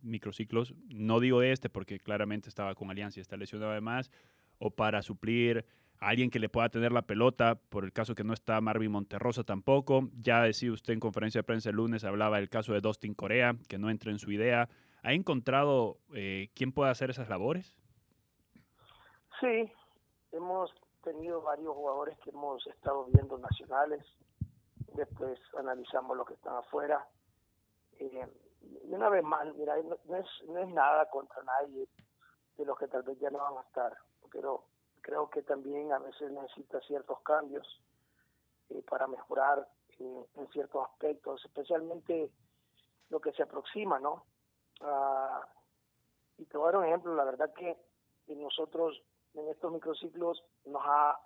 [0.03, 0.75] microciclos?
[0.89, 4.11] No digo este porque claramente estaba con Alianza y está lesionado además,
[4.59, 5.67] o para suplir
[5.99, 8.91] a alguien que le pueda tener la pelota, por el caso que no está Marvin
[8.91, 10.09] Monterrosa tampoco.
[10.19, 13.57] Ya decía usted en conferencia de prensa el lunes, hablaba del caso de Dustin Corea,
[13.69, 14.69] que no entra en su idea.
[15.03, 17.77] ¿Ha encontrado eh, quién puede hacer esas labores?
[19.41, 19.71] Sí,
[20.33, 20.73] hemos
[21.03, 24.05] tenido varios jugadores que hemos estado viendo nacionales,
[24.95, 27.07] después analizamos lo que están afuera.
[27.99, 28.27] Eh,
[28.85, 31.89] y una vez más, mira, no, es, no es nada contra nadie
[32.57, 33.97] de los que tal vez ya no van a estar,
[34.31, 34.65] pero
[35.01, 37.67] creo que también a veces necesita ciertos cambios
[38.71, 42.31] eh, para mejorar eh, en ciertos aspectos, especialmente
[43.11, 44.25] lo que se aproxima, ¿no?
[44.81, 45.47] Ah,
[46.39, 47.77] y te voy a dar un ejemplo, la verdad que
[48.29, 49.03] nosotros
[49.35, 51.19] en estos microciclos nos ha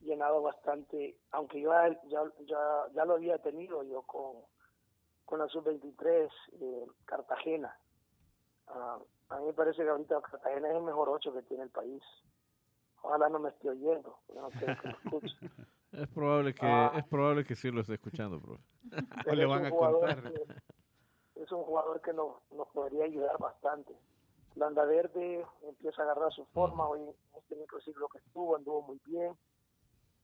[0.00, 1.70] llenado bastante, aunque yo
[2.08, 4.42] ya, ya, ya lo había tenido yo con,
[5.24, 7.76] con la sub-23 eh, Cartagena.
[8.68, 8.98] Ah,
[9.30, 12.02] a mí me parece que ahorita Cartagena es el mejor 8 que tiene el país.
[13.02, 14.18] Ojalá no me esté oyendo,
[15.92, 16.92] Es probable que ah.
[16.96, 18.62] es probable que sí lo esté escuchando, profe.
[19.26, 20.32] o le van a contar.
[21.34, 23.96] es un jugador que nos, nos podría ayudar bastante.
[24.58, 29.00] Landa Verde empieza a agarrar su forma hoy en este microciclo que estuvo, anduvo muy
[29.06, 29.36] bien.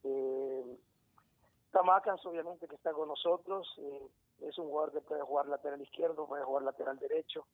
[0.03, 0.79] Eh,
[1.71, 4.09] Tamacas, obviamente, que está con nosotros, eh,
[4.41, 7.47] es un jugador que puede jugar lateral izquierdo, puede jugar lateral derecho.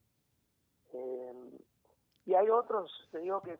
[0.93, 1.35] Eh,
[2.27, 3.59] y hay otros, te digo, que,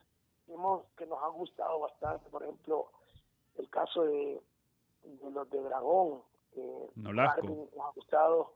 [0.49, 2.91] hemos, que nos han gustado bastante, por ejemplo,
[3.57, 4.43] el caso de,
[5.31, 6.23] los de Dragón,
[6.57, 8.55] eh, nos ha gustado.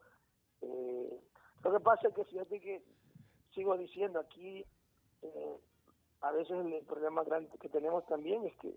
[0.62, 1.20] Eh,
[1.62, 2.83] lo que pasa es que fíjate que
[3.54, 4.64] sigo diciendo, aquí
[5.22, 5.56] eh,
[6.20, 8.74] a veces el problema grande que tenemos también es que,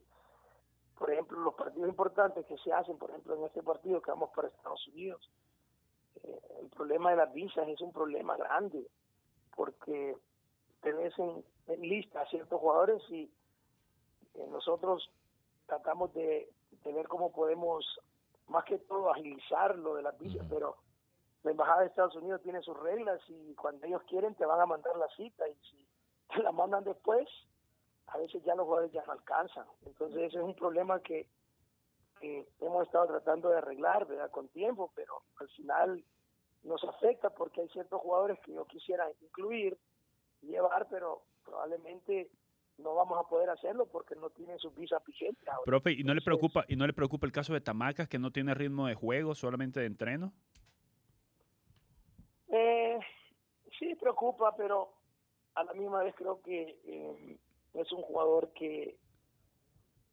[0.97, 4.29] por ejemplo, los partidos importantes que se hacen, por ejemplo, en este partido que vamos
[4.35, 5.29] para Estados Unidos,
[6.23, 8.87] eh, el problema de las visas es un problema grande,
[9.55, 10.15] porque
[10.81, 11.43] tenés en,
[11.81, 13.23] lista a ciertos jugadores y
[14.35, 15.09] eh, nosotros
[15.65, 16.49] tratamos de,
[16.83, 17.85] de, ver cómo podemos,
[18.47, 20.77] más que todo, agilizar lo de las visas, pero
[21.43, 24.65] la embajada de Estados Unidos tiene sus reglas y cuando ellos quieren te van a
[24.65, 25.87] mandar la cita y si
[26.33, 27.27] te la mandan después,
[28.07, 29.65] a veces ya los jugadores ya no alcanzan.
[29.85, 31.27] Entonces ese es un problema que,
[32.21, 34.31] hemos estado tratando de arreglar, ¿verdad?
[34.31, 36.03] Con tiempo, pero al final
[36.63, 39.77] nos afecta porque hay ciertos jugadores que yo quisiera incluir,
[40.41, 42.29] llevar, pero probablemente
[42.79, 45.47] no vamos a poder hacerlo porque no tienen sus visas vigentes.
[45.47, 45.63] ahora.
[45.65, 48.31] Profe, ¿y no le preocupa y no le preocupa el caso de Tamacas que no
[48.31, 50.33] tiene ritmo de juego, solamente de entreno?
[52.49, 52.99] Eh,
[53.79, 54.93] sí, preocupa, pero
[55.55, 57.39] a la misma vez creo que eh,
[57.73, 58.97] es un jugador que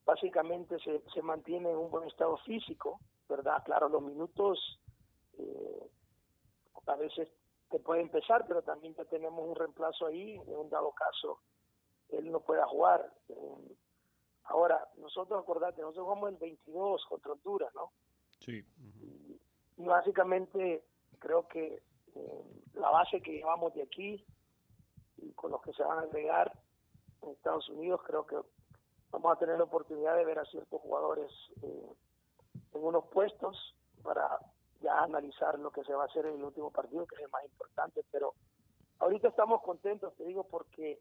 [0.04, 3.62] básicamente se, se mantiene en un buen estado físico, ¿verdad?
[3.64, 4.80] Claro, los minutos
[5.38, 5.90] eh,
[6.86, 7.28] a veces
[7.70, 11.40] te puede empezar, pero también ya tenemos un reemplazo ahí, en un dado caso
[12.10, 13.12] él no pueda jugar.
[13.28, 13.76] Eh,
[14.44, 17.92] ahora, nosotros, acordate, nosotros jugamos el 22 contra Honduras, ¿no?
[18.40, 18.62] Sí.
[19.78, 20.84] y básicamente
[21.18, 21.82] creo que
[22.16, 24.24] eh, la base que llevamos de aquí
[25.18, 26.52] y con los que se van a agregar
[27.22, 28.36] en Estados Unidos creo que
[29.10, 31.30] vamos a tener la oportunidad de ver a ciertos jugadores
[31.62, 31.92] eh,
[32.72, 34.38] en unos puestos para
[34.80, 37.30] ya analizar lo que se va a hacer en el último partido que es el
[37.30, 38.04] más importante.
[38.10, 38.34] Pero
[38.98, 41.00] ahorita estamos contentos te digo porque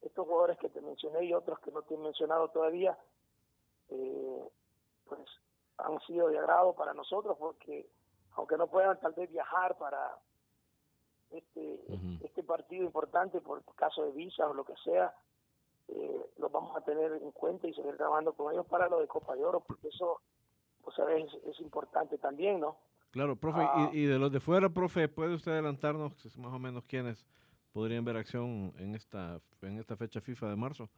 [0.00, 2.98] estos jugadores que te mencioné y otros que no te he mencionado todavía
[3.88, 4.48] eh,
[5.06, 5.20] pues
[5.78, 7.88] han sido de agrado para nosotros porque
[8.32, 10.18] aunque no puedan tal vez viajar para
[11.32, 11.80] este
[12.24, 15.14] este partido importante por caso de visa o lo que sea
[15.88, 19.08] eh, los vamos a tener en cuenta y seguir trabajando con ellos para lo de
[19.08, 20.20] Copa de Oro porque eso
[20.82, 22.76] pues a veces es importante también no
[23.12, 23.90] Claro, profe, Ah.
[23.92, 27.26] y, y de los de fuera, profe, ¿puede usted adelantarnos más o menos quiénes
[27.74, 30.88] podrían ver acción en esta, en esta fecha FIFA de marzo?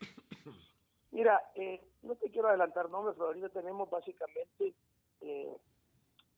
[1.10, 4.74] Mira, eh, no te quiero adelantar nombres, pero ahorita tenemos básicamente
[5.20, 5.56] eh,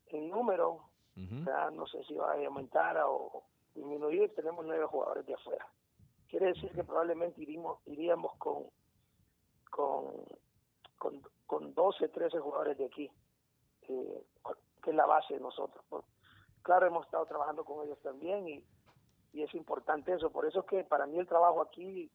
[0.07, 1.41] el número, Ujú.
[1.43, 3.45] o sea, no sé si va a aumentar o
[3.75, 5.67] disminuir, tenemos nueve jugadores de afuera.
[6.29, 8.67] Quiere decir que probablemente iríamos, iríamos con,
[9.71, 10.25] con,
[10.99, 13.11] con, con 12, 13 jugadores de aquí,
[13.89, 14.25] eh,
[14.83, 15.85] que es la base de nosotros.
[15.89, 16.05] Por-
[16.63, 18.63] Claro, hemos estado trabajando con ellos también y,
[19.33, 20.31] y es importante eso.
[20.31, 22.11] Por eso es que para mí el trabajo aquí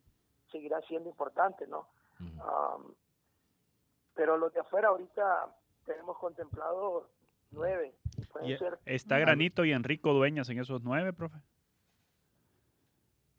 [0.51, 1.87] seguirá siendo importante, ¿no?
[2.19, 2.93] Um,
[4.13, 5.51] pero los de afuera ahorita
[5.83, 7.09] tenemos contemplado
[7.51, 7.95] nueve.
[8.31, 11.37] Pueden Y ser, ¿Está Granito y Enrico Dueñas en esos nueve, profe?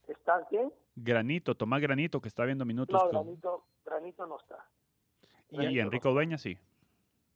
[0.09, 0.73] ¿están quién?
[0.95, 2.95] Granito, Tomás Granito, que está viendo minutos.
[2.95, 4.65] No, con- Granito, Granito no está.
[5.51, 6.15] y, Granito y no Enrico está.
[6.15, 6.59] Dueñas sí.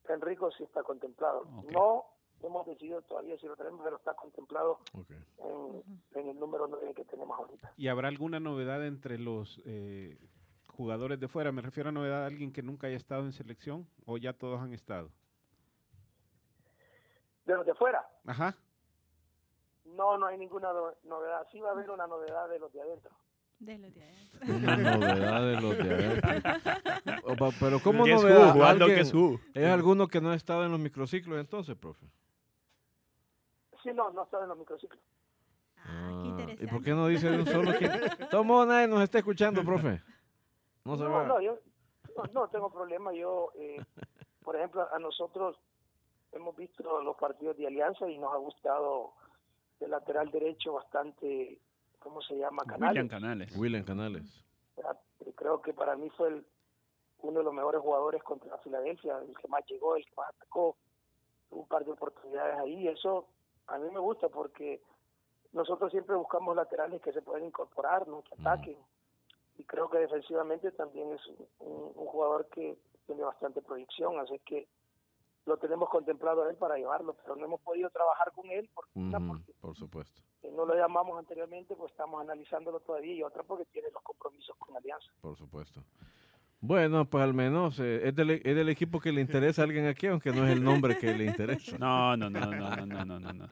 [0.09, 1.45] Enrico sí está contemplado.
[1.73, 2.05] No
[2.43, 5.11] hemos decidido todavía si lo tenemos, pero está contemplado Ok.
[5.39, 5.83] en,
[6.15, 7.73] en el número nueve que tenemos ahorita.
[7.77, 10.19] ¿Y habrá alguna novedad entre los eh,
[10.69, 11.53] jugadores de fuera?
[11.53, 14.61] Me refiero a novedad a alguien que nunca haya estado en selección o ya todos
[14.61, 15.11] han estado.
[17.51, 18.55] De los de afuera, Ajá.
[19.85, 21.45] no, no hay ninguna no- novedad.
[21.51, 23.11] Sí va a haber una novedad de los de adentro.
[23.59, 24.55] De los de adentro.
[24.55, 27.51] Una novedad de los de adentro.
[27.59, 28.47] Pero ¿cómo Guess novedad?
[28.47, 29.41] who, jugando ¿Alguien- Guess who.
[29.53, 32.07] ¿Es alguno que no ha estado en los microciclos entonces, profe?
[33.83, 35.01] Sí, no, no está en los microciclos.
[35.79, 36.69] Ah, qué Ah, ¿Y interesante.
[36.69, 37.89] por qué no dice de un solo que...
[38.31, 40.01] Tomo, nadie nos está escuchando, profe.
[40.85, 41.25] No se No, va.
[41.27, 41.59] no, yo
[42.17, 43.13] no, no tengo problema.
[43.13, 43.83] Yo, eh,
[44.45, 45.59] por ejemplo, a nosotros
[46.33, 49.13] hemos visto los partidos de Alianza y nos ha gustado
[49.81, 51.59] el lateral derecho bastante,
[51.99, 52.63] ¿cómo se llama?
[52.65, 52.79] William
[53.09, 53.11] Canales.
[53.11, 53.57] Canales.
[53.57, 54.45] William Canales.
[54.75, 54.97] Sea,
[55.37, 56.47] Creo que para mí fue el-
[57.23, 60.77] uno de los mejores jugadores contra Filadelfia, el que más llegó, el que más atacó.
[61.49, 62.89] Tuvo un par de oportunidades ahí.
[62.89, 63.27] Eso
[63.67, 64.83] a mí me gusta porque
[65.53, 68.23] nosotros siempre buscamos laterales que se pueden incorporar, ¿no?
[68.23, 68.77] que ataquen.
[69.59, 74.39] Y creo que defensivamente también es un, un- un jugador que tiene bastante proyección, así
[74.41, 74.67] que
[75.47, 79.45] lo tenemos contemplado a él para llevarlo, pero no hemos podido trabajar con él porque,
[79.61, 80.23] por supuesto.
[80.53, 84.77] no lo llamamos anteriormente, pues estamos analizándolo todavía y otra porque tiene los compromisos con
[84.77, 85.11] Alianza.
[85.21, 85.83] Por supuesto.
[86.63, 89.87] Bueno, pues al menos eh, es, del, es, del, equipo que le interesa a alguien
[89.87, 91.79] aquí, aunque no es el nombre que le interesa.
[91.79, 93.49] No, no, no, no, no, no, no, no.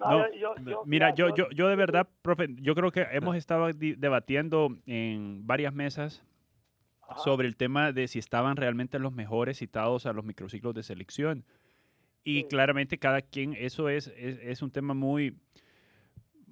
[0.00, 3.68] no, yo, yo, mira, yo, yo, yo de verdad, profe, yo creo que hemos estado
[3.72, 6.24] debatiendo en varias mesas
[7.08, 7.20] Ajá.
[7.20, 11.44] sobre el tema de si estaban realmente los mejores citados a los microciclos de selección.
[12.24, 12.44] Y Sí.
[12.48, 15.34] claramente cada quien, eso es, es, es un tema muy,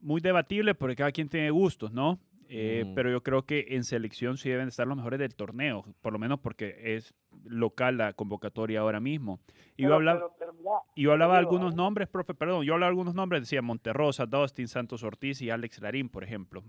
[0.00, 2.18] muy debatible porque cada quien tiene gustos, ¿no?
[2.48, 2.90] Eh.
[2.94, 6.18] Pero yo creo que en selección sí deben estar los mejores del torneo, por lo
[6.20, 7.12] menos porque es
[7.44, 9.40] local la convocatoria ahora mismo.
[9.76, 11.76] Y yo hablaba, pero- pero mira, y yo hablaba algunos ¿eh?
[11.76, 16.08] nombres, profe, perdón, yo hablaba algunos nombres, decía Monterrosa, Dustin, Santos Ortiz y Alex Larín,
[16.08, 16.62] por ejemplo.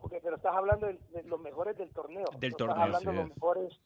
[0.00, 2.24] Ok, pero estás hablando de, de los mejores del torneo.
[2.38, 3.36] Del no torneo, Estás hablando sí de los es.
[3.36, 3.80] mejores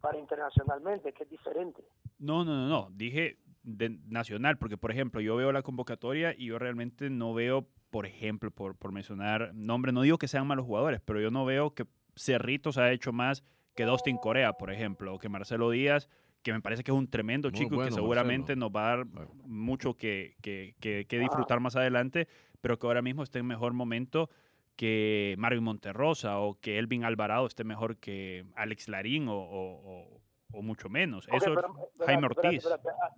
[0.00, 1.82] para internacionalmente, que es diferente.
[2.18, 6.46] No, no, no, no, dije de nacional, porque por ejemplo, yo veo la convocatoria y
[6.46, 10.64] yo realmente no veo, por ejemplo, por, por mencionar nombres, no digo que sean malos
[10.66, 13.42] jugadores, pero yo no veo que Cerritos ha hecho más
[13.74, 16.08] que Dustin Corea, por ejemplo, o que Marcelo Díaz,
[16.42, 18.66] que me parece que es un tremendo Muy chico y que seguramente Marcelo.
[18.66, 19.06] nos va a dar
[19.44, 21.20] mucho que, que- que- que Ah.
[21.20, 22.28] disfrutar más adelante,
[22.60, 24.30] pero que ahora mismo esté en mejor momento
[24.76, 29.80] que Marvin Monterrosa o que Elvin Alvarado esté mejor que Alex Larín o, o-
[30.14, 30.20] o-
[30.52, 31.26] o mucho menos.
[31.28, 31.60] Eso pero,
[31.92, 32.66] espera, Jaime Ortiz.
[32.66, 33.10] ah,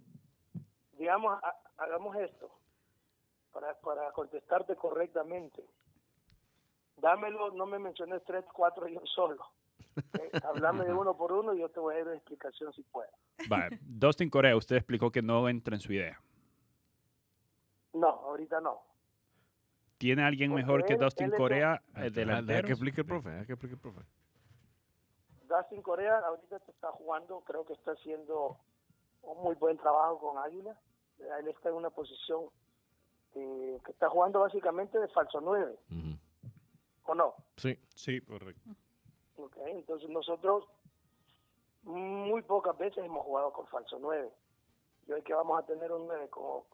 [0.93, 2.51] Digamos, ha- hagamos esto
[3.53, 5.63] para, para contestarte correctamente.
[6.97, 9.45] Dámelo, no me menciones tres, cuatro y un solo.
[10.15, 12.83] Eh, Háblame de uno por uno y yo te voy a dar una explicación si
[12.83, 13.11] puedo.
[13.51, 16.21] Va, Dustin Corea, usted explicó que no entra en su idea.
[17.95, 18.81] No, ahorita no.
[19.99, 22.69] ¿Tiene alguien Porque mejor que Dustin Corea eh, Deja- Deja que delantero?
[22.69, 24.01] explique el profe, deja que explique el profe.
[25.43, 28.59] Dustin Corea ahorita te está jugando, creo que está haciendo
[29.23, 30.79] un muy buen trabajo con Águila.
[31.41, 32.45] Él está en una posición
[33.35, 36.19] eh, que está jugando básicamente de falso 9, Ujú.
[37.07, 37.35] ¿o no?
[37.57, 38.71] Sí, Sí, correcto.
[39.37, 40.65] Ok, entonces nosotros
[41.83, 44.31] muy pocas veces hemos jugado con falso 9.
[45.09, 46.67] Y hoy que vamos a tener un 9 como,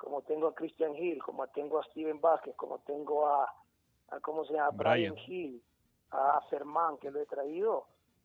[0.00, 3.52] como tengo a Christian Hill, como tengo a Steven Vázquez, como tengo a,
[4.08, 4.70] a ¿cómo se llama?
[4.70, 5.12] Brian.
[5.12, 5.62] Brian Hill,
[6.10, 7.84] a Fermán, que lo he traído,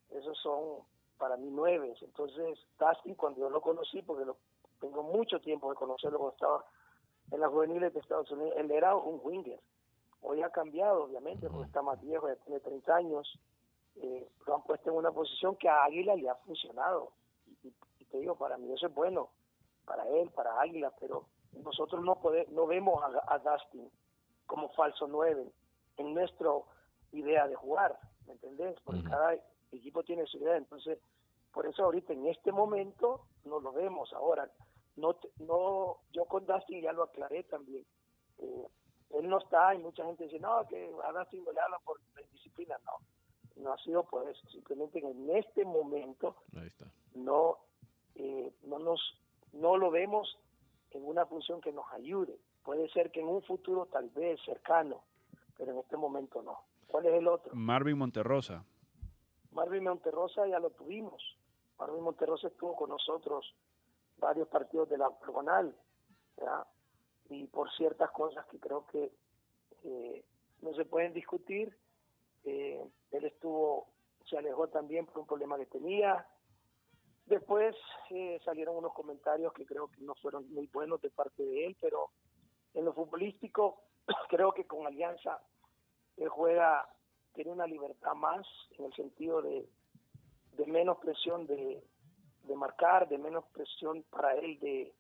[0.10, 0.86] esos son
[1.18, 1.94] para mí nueve.
[2.02, 4.38] Entonces, Dustin, cuando yo lo conocí, porque lo,
[4.80, 6.66] tengo mucho tiempo de conocerlo cuando estaba
[7.32, 9.60] en las juveniles de Estados Unidos, él era un winger.
[10.22, 13.40] Hoy ha cambiado, obviamente, porque está más viejo, ya tiene 30 años.
[13.98, 17.12] Eh, lo han puesto en una posición que a Águila le ha funcionado.
[17.64, 19.30] Y, y te digo, para mí eso es bueno,
[19.86, 21.26] para él, para Águila, pero
[21.64, 23.90] nosotros no pode- no vemos a, a Dustin
[24.46, 25.52] como falso 9
[25.98, 26.50] en nuestra
[27.12, 27.98] idea de jugar,
[28.28, 28.80] ¿me entendés?
[28.82, 29.36] Porque cada
[29.72, 31.00] equipo tiene su idea, entonces,
[31.54, 34.50] por eso ahorita en este momento no lo vemos ahora.
[34.98, 37.86] No, no, yo con Dustin ya lo aclaré también.
[38.40, 38.68] Eh,
[39.12, 42.22] él no está y mucha gente dice, no, que a Dustin le hablan por la
[42.22, 42.78] indisciplina.
[42.86, 44.48] No, no ha sido por eso.
[44.50, 46.86] Simplemente en este momento ahí está.
[47.14, 47.58] no,
[48.16, 49.02] eh, no, nos,
[49.54, 50.38] no lo vemos
[50.96, 52.40] en una función que nos ayude.
[52.64, 55.04] Puede ser que en un futuro tal vez cercano,
[55.58, 56.60] pero en este momento no.
[56.88, 57.54] ¿Cuál es el otro?
[57.54, 58.64] Marvin Monterrosa.
[59.52, 61.38] Marvin Monterrosa ya lo tuvimos.
[61.78, 63.54] Marvin Monterrosa estuvo con nosotros
[64.18, 65.76] varios partidos de la octogonal,
[66.38, 66.66] ¿ya?
[67.30, 69.12] y por ciertas cosas que creo que
[69.84, 70.24] eh,
[70.62, 71.76] no se pueden discutir,
[72.46, 72.82] eh,
[73.12, 73.88] él estuvo,
[74.30, 76.26] se alejó también por un problema que tenía.
[77.26, 77.76] Después
[78.12, 81.78] eh, salieron unos comentarios que creo que no fueron muy buenos de parte de él,
[81.82, 82.12] pero
[82.74, 83.82] en lo futbolístico
[84.30, 85.42] creo que con Alianza
[86.18, 86.88] él juega
[87.34, 88.48] tiene una libertad más
[88.78, 89.68] en el sentido de,
[90.54, 91.84] de menos presión de,
[92.44, 94.94] de marcar, de menos presión para él de,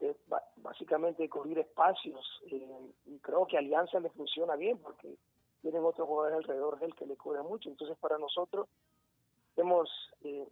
[0.00, 0.16] de
[0.56, 2.24] básicamente de cubrir espacios.
[2.46, 5.16] eh, y creo que Alianza le funciona bien porque
[5.60, 7.68] tienen otros jugadores alrededor de él que le cubren mucho.
[7.68, 8.68] Entonces para nosotros
[9.56, 9.90] hemos,
[10.22, 10.48] eh,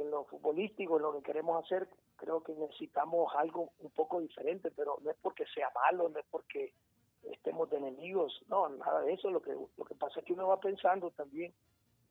[0.00, 4.70] en lo futbolístico, en lo que queremos hacer, creo que necesitamos algo un poco diferente,
[4.70, 6.72] pero no es porque sea malo, no es porque
[7.24, 9.30] estemos de enemigos, no, nada de eso.
[9.30, 11.52] Lo que, lo que pasa es que uno va pensando también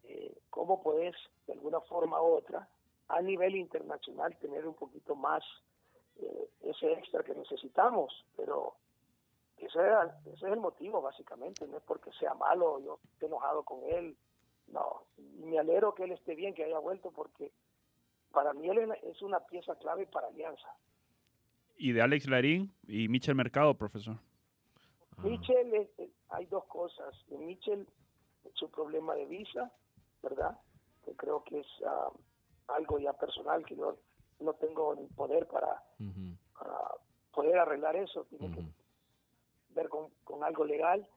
[0.04, 1.16] eh, cómo puedes,
[1.48, 2.68] de alguna forma u otra,
[3.08, 5.44] a nivel internacional, tener un poquito más
[6.22, 8.26] eh, ese extra que necesitamos.
[8.36, 8.76] Pero
[9.58, 9.80] ese,
[10.26, 11.68] ese es el motivo, básicamente.
[11.68, 14.16] No es porque sea malo, yo esté enojado con él.
[14.68, 17.52] No, y me alegro que él esté bien, que haya vuelto, porque
[18.32, 20.68] para mí él es una pieza clave para Alianza.
[21.78, 24.16] Y de Alex Larín y Michel Mercado, profesor.
[25.18, 27.16] Ah, Michel, es- es- hay dos cosas.
[27.28, 27.88] De Michel,
[28.54, 29.72] su problema de visa,
[30.22, 30.58] ¿verdad?
[31.06, 32.10] Que creo que es ah,
[32.68, 33.98] algo ya personal, que yo
[34.40, 35.82] no tengo el poder para,
[36.58, 36.78] para
[37.34, 38.26] poder arreglar eso.
[38.26, 38.62] Tiene que
[39.74, 41.08] ver con, con algo legal.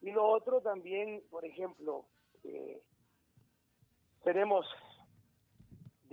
[0.00, 2.04] Y lo otro también, por ejemplo,
[2.44, 2.80] eh,
[4.22, 4.66] tenemos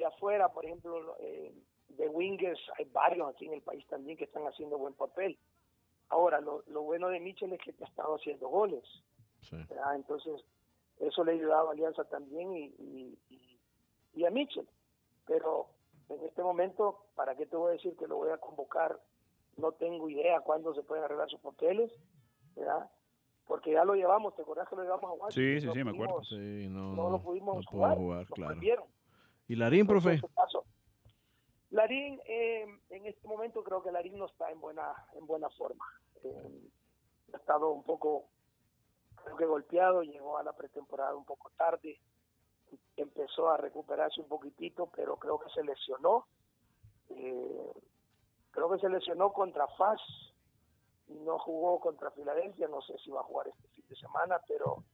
[0.02, 1.54] de afuera, por ejemplo, eh,
[1.90, 5.38] de Wingers, hay varios aquí en el país también que están haciendo buen papel.
[6.10, 8.84] Ahora, lo, lo bueno de Michel es que te ha estado haciendo goles.
[9.96, 10.44] Entonces,
[11.00, 13.60] eso le ayudaba a Alianza también y, y, y-
[14.14, 14.68] y a Mitchell.
[15.28, 15.68] Pero
[16.10, 19.00] en este momento, ¿para qué te voy a decir que lo voy a convocar?
[19.58, 21.92] No tengo idea cuándo se pueden arreglar sus papeles,
[22.56, 22.90] ¿verdad?
[23.48, 25.62] Porque ya lo llevamos, ¿te acuerdas que lo llevamos a Washington?
[25.62, 26.24] Sí, sí, sí, me acuerdo.
[26.24, 28.54] Sí, no, No, lo pudimos no jugar, jugar, claro.
[28.56, 28.86] perdieron.
[29.52, 30.22] ¿Y Larín, profe?
[31.72, 35.84] Larín, eh, en este momento creo que Larín no está en buena en buena forma.
[36.24, 36.70] Eh,
[37.34, 38.30] ha estado un poco,
[39.16, 42.00] creo que golpeado, llegó a la pretemporada un poco tarde,
[42.96, 46.28] empezó a recuperarse un poquitito, pero creo que se lesionó.
[47.10, 47.74] Eh,
[48.52, 50.00] creo que se lesionó contra FAS
[51.10, 54.40] y no jugó contra Filadelfia, no sé si va a jugar este fin de semana,
[54.48, 54.86] pero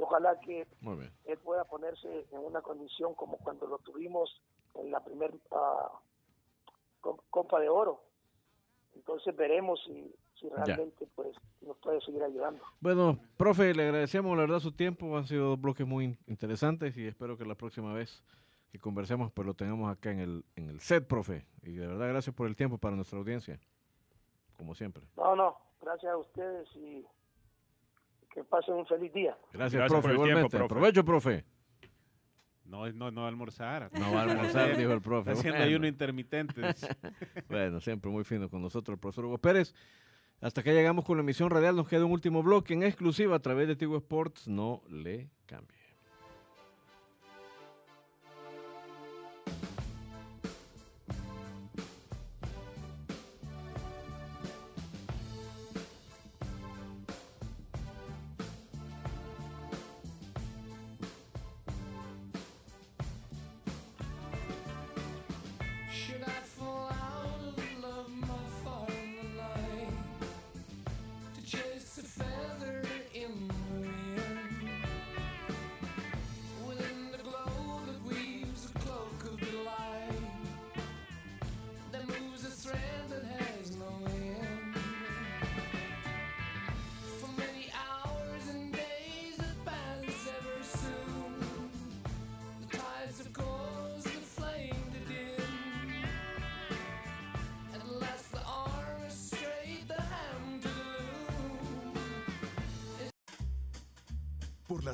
[0.00, 0.66] ojalá que
[1.24, 4.40] él pueda ponerse en una condición como cuando lo tuvimos
[4.74, 5.34] en la primera
[7.30, 8.02] Copa de Oro.
[8.94, 12.62] Entonces veremos si, si realmente pues nos puede seguir ayudando.
[12.80, 17.06] Bueno, profe, le agradecemos la verdad su tiempo, han sido dos bloques muy interesantes y
[17.06, 18.22] espero que la próxima vez
[18.70, 21.46] que conversemos pues lo tengamos acá en el, en el set, profe.
[21.62, 23.58] Y de verdad gracias por el tiempo para nuestra audiencia,
[24.56, 25.04] como siempre.
[25.16, 27.04] No, no, gracias a ustedes y
[28.32, 29.36] que pasen un feliz día.
[29.52, 30.56] Gracias, profe, igualmente.
[30.56, 31.44] Aprovecho, profe.
[32.64, 33.90] No, no, no va a almorzar.
[33.92, 35.30] No va a almorzar, dijo el profe.
[35.32, 36.62] Está haciendo ayuno intermitente.
[37.48, 39.74] bueno, siempre muy fino con nosotros el profesor Hugo Pérez.
[40.40, 41.74] Hasta que llegamos con la emisión radial.
[41.74, 44.46] Nos queda un último bloque en exclusiva a través de Tigo Sports.
[44.46, 45.79] No le cambie.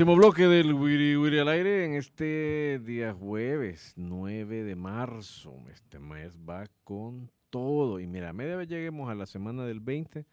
[0.00, 5.54] Último bloque del Wiri Wiri al aire en este día jueves 9 de marzo.
[5.70, 8.00] Este mes va con todo.
[8.00, 10.24] Y mira, a media vez lleguemos a la semana del 20,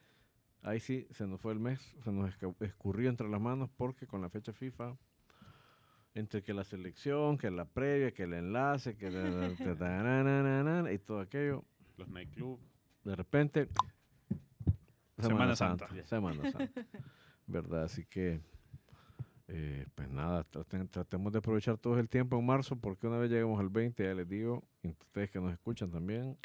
[0.61, 4.21] ahí sí se nos fue el mes, se nos escurrió entre las manos porque con
[4.21, 4.95] la fecha FIFA,
[6.13, 11.65] entre que la selección, que la previa, que el enlace, que la- y todo aquello,
[11.97, 12.63] Los nightclubs.
[13.03, 13.67] de repente,
[15.19, 15.89] Semana Santa.
[16.05, 16.71] Semana Santa.
[17.47, 17.83] ¿Verdad?
[17.83, 18.39] Así que,
[19.47, 23.29] eh, pues nada, traten- tratemos de aprovechar todo el tiempo en marzo, porque una vez
[23.31, 26.37] lleguemos al 20, ya les digo, y ustedes que nos escuchan también.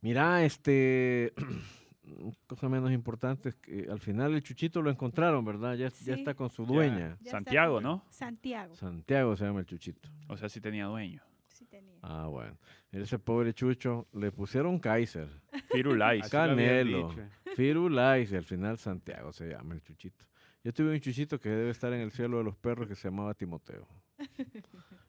[0.00, 1.32] Mira, este,
[2.46, 5.74] cosa menos importante es que al final el Chuchito lo encontraron, ¿verdad?
[5.74, 7.16] Ya, ya está con su dueña.
[7.20, 8.04] Ya Santiago, con- ¿no?
[8.10, 10.08] Santiago, Santiago se llama el Chuchito.
[10.28, 11.22] O sea, sí tenía dueño.
[11.48, 11.98] sí tenía.
[12.02, 12.56] Ah, bueno.
[12.90, 15.28] Ese pobre Chucho le pusieron Kaiser.
[15.70, 16.28] Firulais.
[16.28, 17.14] Canelo.
[17.54, 20.24] Firulais y al final Santiago se llama el chuchito.
[20.64, 23.08] Yo tuve un chuchito que debe estar en el cielo de los perros que se
[23.08, 23.86] llamaba Timoteo.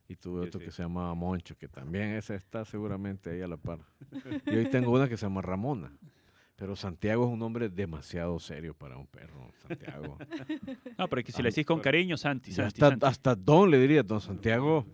[0.06, 0.66] Y tuve Sí, otro sí.
[0.66, 3.78] que se llamaba Moncho, que también esa está seguramente ahí a la par.
[4.46, 5.90] Y hoy tengo una que se llama Ramona.
[6.56, 10.18] Pero Santiago es un nombre demasiado serio para un perro, Santiago.
[10.98, 13.06] No, pero es que si le decís con cariño, Santi, Ya Santi, hasta, Santi.
[13.06, 14.84] hasta Don le diría, Don Santiago.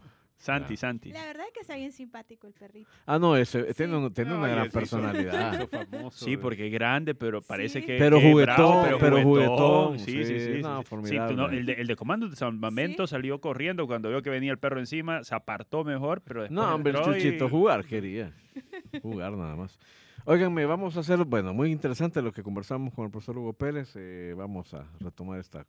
[0.40, 0.76] Santi, Ah.
[0.78, 1.12] Santi.
[1.12, 2.88] La verdad es que está bien simpático el perrito.
[3.04, 3.74] Ah, no, ese, Sí.
[3.74, 5.68] tiene, un- tiene No, una gran personalidad.
[5.68, 7.86] famoso Sí, porque es grande, pero parece Sí.
[7.86, 10.54] que Pero juguetón, bravo, pero juguetón, Sí, sí, sí, sí.
[10.56, 10.82] sí, no, sí.
[10.84, 11.36] Sí, formidable.
[11.36, 13.10] no, el, de, el de comando de Salvamento Sí.
[13.10, 16.74] salió corriendo cuando vio que venía el perro encima, se apartó mejor, pero después No,
[16.74, 18.32] hombre, el entró y- chuchito jugar quería.
[19.02, 19.78] Jugar nada más.
[20.24, 23.92] Óiganme, vamos a hacer, bueno, muy interesante lo que conversamos con el profesor Hugo Pérez.
[23.96, 25.66] eh, vamos a retomar esta,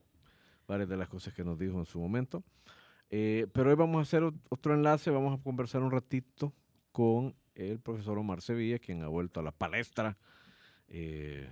[0.67, 2.41] varias de las cosas que nos dijo en su momento.
[3.13, 6.53] Eh, pero hoy vamos a hacer ot- otro enlace, vamos a conversar un ratito
[6.93, 10.17] con el profesor Omar Sevilla, quien ha vuelto a la palestra.
[10.87, 11.47] Eh,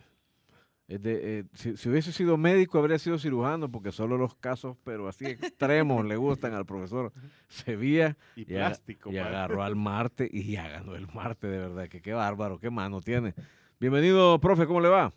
[0.88, 4.78] es de- eh, si, si hubiese sido médico, habría sido cirujano, porque solo los casos,
[4.86, 7.12] pero así extremos, le gustan al profesor
[7.49, 8.16] Sevilla.
[8.38, 9.12] Y plástico.
[9.12, 12.70] y agarró al Marte y ya ganó el Marte, de verdad, que qué bárbaro, qué
[12.70, 13.34] mano tiene.
[13.82, 15.12] Bienvenido, profe, ¿cómo le va?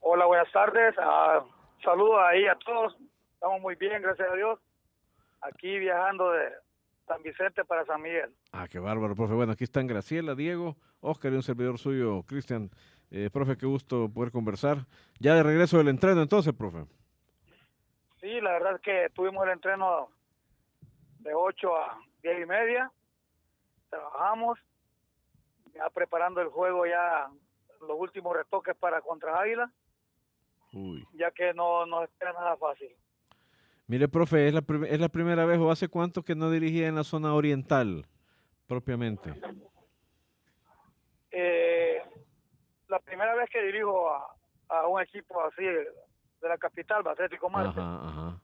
[0.00, 0.94] Hola, buenas tardes.
[0.98, 1.44] Ah,
[1.84, 2.96] saludos ahí a todos.
[3.34, 4.58] Estamos muy bien, gracias a Dios.
[5.42, 6.50] Aquí viajando de
[7.06, 8.32] San Vicente para San Miguel.
[8.52, 9.34] Ah, qué bárbaro, profe.
[9.34, 12.70] Bueno, aquí están Graciela, Diego, Oscar y un servidor suyo, Cristian.
[13.10, 14.78] Eh, profe, qué gusto poder conversar.
[15.18, 16.84] Ya de regreso del entreno, entonces, profe.
[18.20, 20.08] Sí, la verdad es que tuvimos el entreno
[21.18, 22.90] de 8 a 10 y media.
[23.90, 24.58] Trabajamos,
[25.74, 27.28] ya preparando el juego, ya
[27.80, 29.70] los últimos retoques para contra Águila,
[30.72, 31.04] Uy.
[31.14, 32.90] ya que no nos espera nada fácil.
[33.92, 36.94] Mire, profe, ¿es la, ¿es la primera vez o hace cuánto que no dirigía en
[36.94, 38.06] la zona oriental,
[38.66, 39.34] propiamente?
[41.30, 42.00] Eh,
[42.88, 44.34] la primera vez que dirijo a,
[44.68, 45.86] a un equipo así de,
[46.40, 48.40] la capital, Atlético Marte, Ajá, ajá.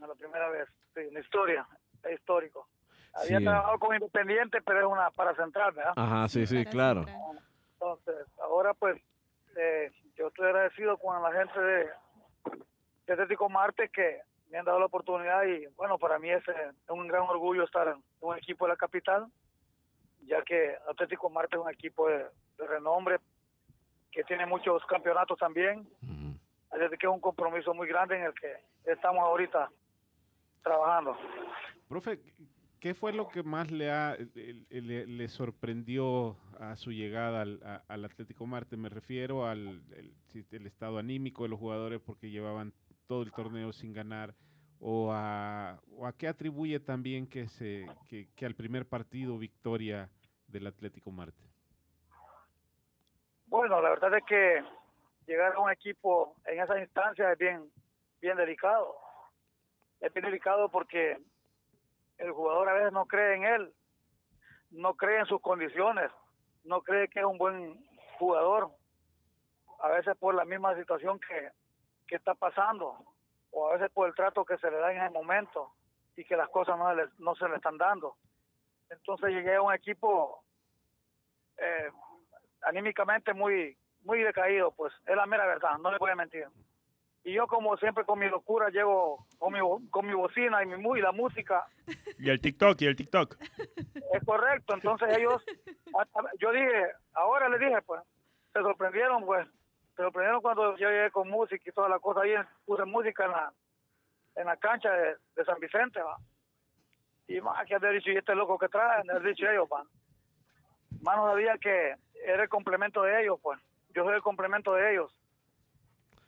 [0.00, 1.68] la primera vez, sí, en la historia,
[2.02, 2.66] es histórico.
[3.12, 3.44] Había Sí.
[3.44, 5.92] trabajado con Independiente, pero es una para central, ¿verdad?
[5.94, 7.04] Ajá, sí, sí, claro.
[7.04, 7.38] central.
[7.74, 8.98] Entonces, ahora pues
[9.58, 11.86] eh, yo estoy agradecido con la gente de,
[13.06, 16.72] de Atlético Marte que me han dado la oportunidad y bueno, para mí es eh,
[16.88, 19.26] un gran orgullo estar en un equipo de la capital,
[20.26, 22.26] ya que Atlético Marte es un equipo de,
[22.58, 23.18] de renombre
[24.12, 26.38] que tiene muchos campeonatos también, Ujú.
[26.70, 28.52] así que es un compromiso muy grande en el que
[28.90, 29.70] estamos ahorita
[30.62, 31.16] trabajando.
[31.88, 32.20] Profe,
[32.80, 37.82] ¿qué fue lo que más le, ha, le, le sorprendió a su llegada al, a-
[37.88, 38.76] al Atlético Marte?
[38.76, 40.14] Me refiero al el,
[40.50, 42.72] el estado anímico de los jugadores porque llevaban
[43.06, 44.34] todo el torneo sin ganar
[44.80, 50.10] o a, o a qué atribuye también que, se, que, que al primer partido victoria
[50.48, 51.42] del Atlético Marte.
[53.46, 54.62] Bueno, la verdad es que
[55.26, 57.70] llegar a un equipo en esa instancia es bien,
[58.20, 58.94] bien delicado.
[60.00, 61.18] Es bien delicado porque
[62.18, 63.72] el jugador a veces no cree en él,
[64.70, 66.10] no cree en sus condiciones,
[66.64, 67.82] no cree que es un buen
[68.18, 68.70] jugador.
[69.80, 71.50] A veces por la misma situación que,
[72.06, 72.96] que está pasando,
[73.50, 75.72] o a veces por el trato que se le da en el momento
[76.16, 78.16] y que las cosas no, le- no se le están dando.
[78.90, 80.42] Entonces llegué a un equipo
[81.58, 81.90] eh,
[82.62, 86.46] anímicamente muy muy decaído, pues es la mera verdad, no le voy a mentir.
[87.24, 89.58] Y yo como siempre con mi locura llego con mi,
[89.90, 91.66] con mi bocina y, mi, y la música,
[92.18, 93.36] Y el TikTok, y el TikTok.
[94.12, 95.42] es correcto, entonces ellos,
[96.38, 98.00] yo dije, ahora les dije, pues,
[98.52, 99.48] se sorprendieron, pues,
[99.96, 102.34] se sorprendieron cuando yo llegué con música y toda la cosa ahí,
[102.66, 103.52] puse música en la,
[104.36, 106.18] en la cancha de, de San Vicente, va.
[107.28, 109.84] Y más que haber dicho, y este loco que traen, haber dicho ellos, va.
[111.02, 113.58] Más no sabía que era el complemento de ellos, pues.
[113.94, 115.12] Yo soy el complemento de ellos.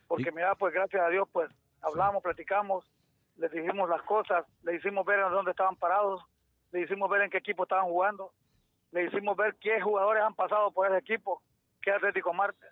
[0.07, 1.51] Porque Y- mira, pues gracias a Dios, pues
[1.83, 2.91] hablamos, platicamos,
[3.37, 6.25] les dijimos las cosas, le hicimos ver en dónde estaban parados,
[6.73, 8.33] le hicimos ver en qué equipo estaban jugando,
[8.93, 11.43] le hicimos ver qué jugadores han pasado por ese equipo,
[11.83, 12.67] qué Atlético Marte.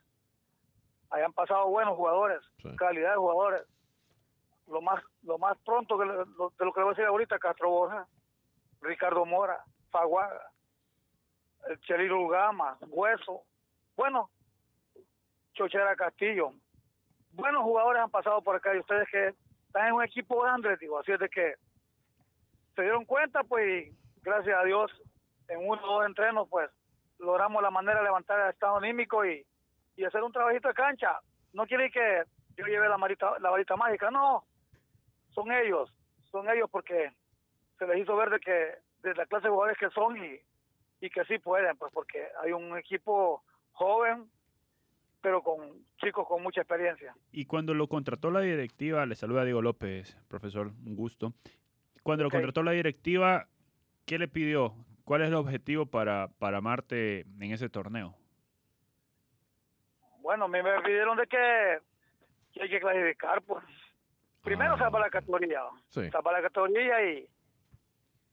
[1.10, 2.74] Ahí han pasado buenos jugadores, Sí.
[2.76, 3.62] calidad de jugadores.
[4.66, 7.38] Lo más lo más pronto que lo- de lo que le voy a decir ahorita,
[7.38, 8.06] Castro Borja,
[8.80, 10.50] Ricardo Mora, Faguaga,
[11.68, 13.42] el Cheliro Gama, Hueso,
[13.96, 14.30] bueno,
[15.54, 16.52] Chochera Castillo.
[17.32, 19.34] Buenos jugadores han pasado por acá y ustedes que
[19.66, 21.54] están en un equipo grande, digo, así es de que
[22.74, 24.90] se dieron cuenta, pues, y gracias a Dios,
[25.48, 26.70] en uno o dos entrenos, pues,
[27.18, 29.46] logramos la manera de levantar el estado anímico y,
[29.96, 31.20] y hacer un trabajito de cancha.
[31.52, 32.22] No quiere que
[32.56, 34.44] yo lleve la, marita, la varita mágica, no.
[35.34, 35.92] Son ellos,
[36.30, 37.12] son ellos porque
[37.78, 40.40] se les hizo ver de que de la clase de jugadores que son y,
[41.00, 43.42] y que sí pueden, pues porque hay un equipo
[43.72, 44.28] joven,
[45.20, 47.14] pero con chicos con mucha experiencia.
[47.32, 51.34] Y cuando lo contrató la directiva, le saluda Diego López, profesor, un gusto.
[52.02, 53.48] Cuando lo contrató la directiva,
[54.04, 54.74] ¿qué le pidió?
[55.04, 58.14] ¿Cuál es el objetivo para, para Marte en ese torneo?
[60.26, 61.78] Bueno, mí me pidieron de que,
[62.52, 63.64] que hay que clasificar, pues.
[64.42, 64.78] Primero Ah.
[64.78, 65.60] salvar la categoría,
[65.90, 66.10] Sí.
[66.10, 67.28] salvar la categoría y,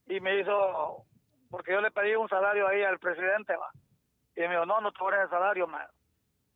[0.07, 1.05] y me hizo,
[1.51, 3.69] porque yo le pedí un salario ahí al presidente, va.
[4.35, 5.85] Y me dijo, no, no te voy a dar el salario, man.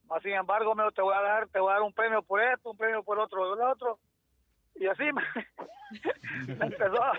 [0.06, 2.24] Más sin embargo, me dijo, te voy a dar, te voy a dar un premio
[2.24, 4.00] por esto, un premio por otro, el otro.
[4.74, 5.22] Y así me,
[6.48, 7.12] me empezó a,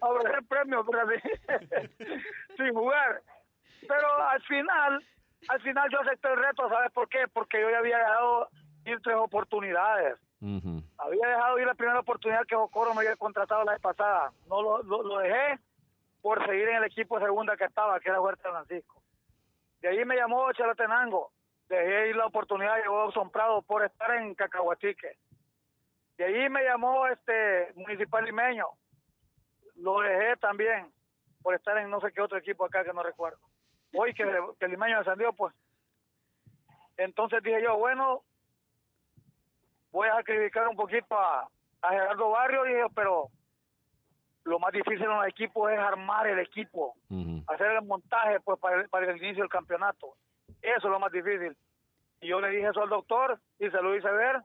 [0.00, 1.94] a ofrecer premios, pero así,
[2.56, 3.22] sin jugar.
[3.86, 5.06] Pero al final,
[5.48, 7.26] al final yo acepté el reto, ¿sabes por qué?
[7.32, 8.48] Porque yo ya había dejado
[8.84, 10.18] ir tres oportunidades.
[10.98, 14.32] Había dejado ir la primera oportunidad que Jocoro me había contratado la vez pasada.
[14.48, 15.58] No lo, lo, lo dejé
[16.22, 19.02] por seguir en el equipo de segunda que estaba, que era Huerta Francisco.
[19.80, 21.32] De ahí me llamó Chalatenango.
[21.68, 25.18] Dejé ir la oportunidad de Son Prado por estar en Cacahuatique.
[26.16, 28.66] De ahí me llamó este Municipal Limeño.
[29.76, 30.92] Lo dejé también
[31.42, 33.38] por estar en no sé qué otro equipo acá que no recuerdo.
[33.92, 34.24] Hoy que,
[34.58, 35.54] que el Limeño descendió, pues.
[36.96, 38.22] Entonces dije yo, bueno,
[39.90, 41.48] voy a sacrificar un poquito a,
[41.82, 43.28] a Gerardo Barrio, dije, pero
[44.44, 46.94] lo más difícil en los equipos es armar el equipo,
[47.46, 50.14] hacer el montaje pues para el, para el inicio del campeonato.
[50.62, 51.56] Eso es lo más difícil.
[52.20, 54.42] Y yo le dije eso al doctor y se lo hice ver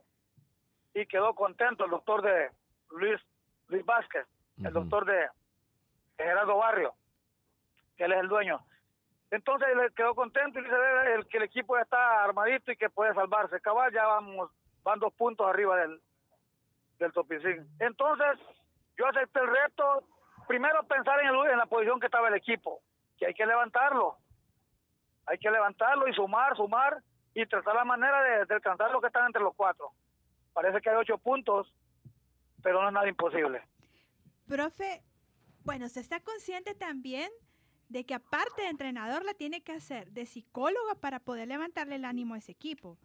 [0.93, 2.51] y quedó contento el doctor de
[2.91, 3.21] Luis
[3.67, 4.25] Luis Vázquez,
[4.63, 5.27] el doctor de
[6.17, 6.93] Gerardo Barrio,
[7.97, 8.65] que él es el dueño.
[9.35, 10.75] Entonces le quedó contento y dice
[11.13, 13.59] el, que el equipo está armadito y que puede salvarse.
[13.59, 14.49] Cabal, ya vamos,
[14.81, 16.01] van dos puntos arriba del,
[16.99, 17.67] del topicín.
[17.79, 18.39] Entonces,
[18.97, 20.07] yo acepté el reto,
[20.47, 22.81] primero pensar en, el, en la posición que estaba el equipo,
[23.17, 24.17] que hay que levantarlo.
[25.25, 29.07] Hay que levantarlo y sumar, sumar y tratar la manera de, de alcanzar lo que
[29.07, 29.91] están entre los cuatro.
[30.53, 31.73] Parece que hay ocho puntos,
[32.63, 33.61] pero no es nada imposible.
[34.47, 35.03] Profe,
[35.65, 37.29] bueno, se está consciente también
[37.89, 42.05] de que aparte de entrenador la tiene que hacer de psicóloga para poder levantarle el
[42.05, 42.97] ánimo a ese equipo.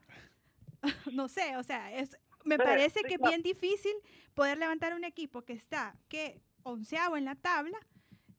[1.12, 3.95] no sé, o sea, es, me parece que es bien difícil
[4.35, 7.78] poder levantar un equipo que está, que onceavo en la tabla,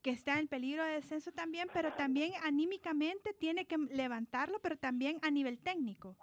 [0.01, 5.19] que está en peligro de descenso también, pero también anímicamente tiene que levantarlo, pero también
[5.21, 6.17] a nivel técnico.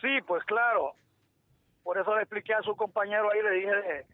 [0.00, 0.94] Sí, pues claro.
[1.82, 4.06] Por eso le expliqué a su compañero ahí, le dije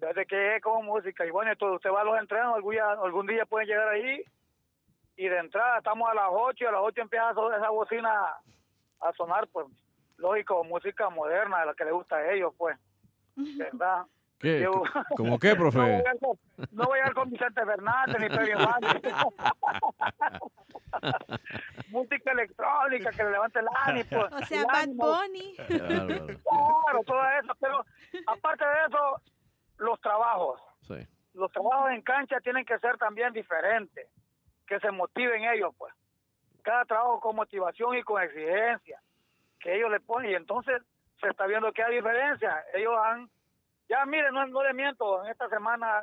[0.00, 1.24] desde que es como música.
[1.26, 4.22] Y bueno, entonces usted va a los entrenos, algún día, algún día pueden llegar ahí.
[5.16, 8.10] Y de entrada estamos a las 8 y a las 8 empieza esa bocina
[9.00, 9.66] a sonar, pues
[10.16, 12.76] lógico, música moderna, la que le gusta a ellos, pues.
[13.36, 14.04] ¿Verdad?
[14.40, 14.60] ¿Qué?
[14.62, 14.82] Yo-
[15.16, 15.96] ¿Cómo qué, No voy, profe?
[15.96, 16.02] a
[16.72, 18.68] no voy a ir con Vicente Fernández ni Pedro.
[21.90, 24.22] Música electrónica que le levante el ánimo.
[24.32, 24.88] O sea, Bad.
[24.94, 25.56] Bunny.
[25.66, 27.84] Claro, todo eso, pero
[28.26, 29.20] aparte de eso,
[29.80, 30.60] los trabajos.
[30.82, 31.06] Sí.
[31.34, 34.08] Los trabajos en cancha tienen que ser también diferentes,
[34.66, 35.92] que se motiven ellos, pues.
[36.62, 39.00] Cada trabajo con motivación y con exigencia,
[39.58, 40.82] que ellos le ponen, y entonces
[41.20, 42.64] se está viendo que hay diferencia.
[42.74, 43.28] Ellos han,
[43.88, 46.02] ya miren, no, no le miento, en esta semana,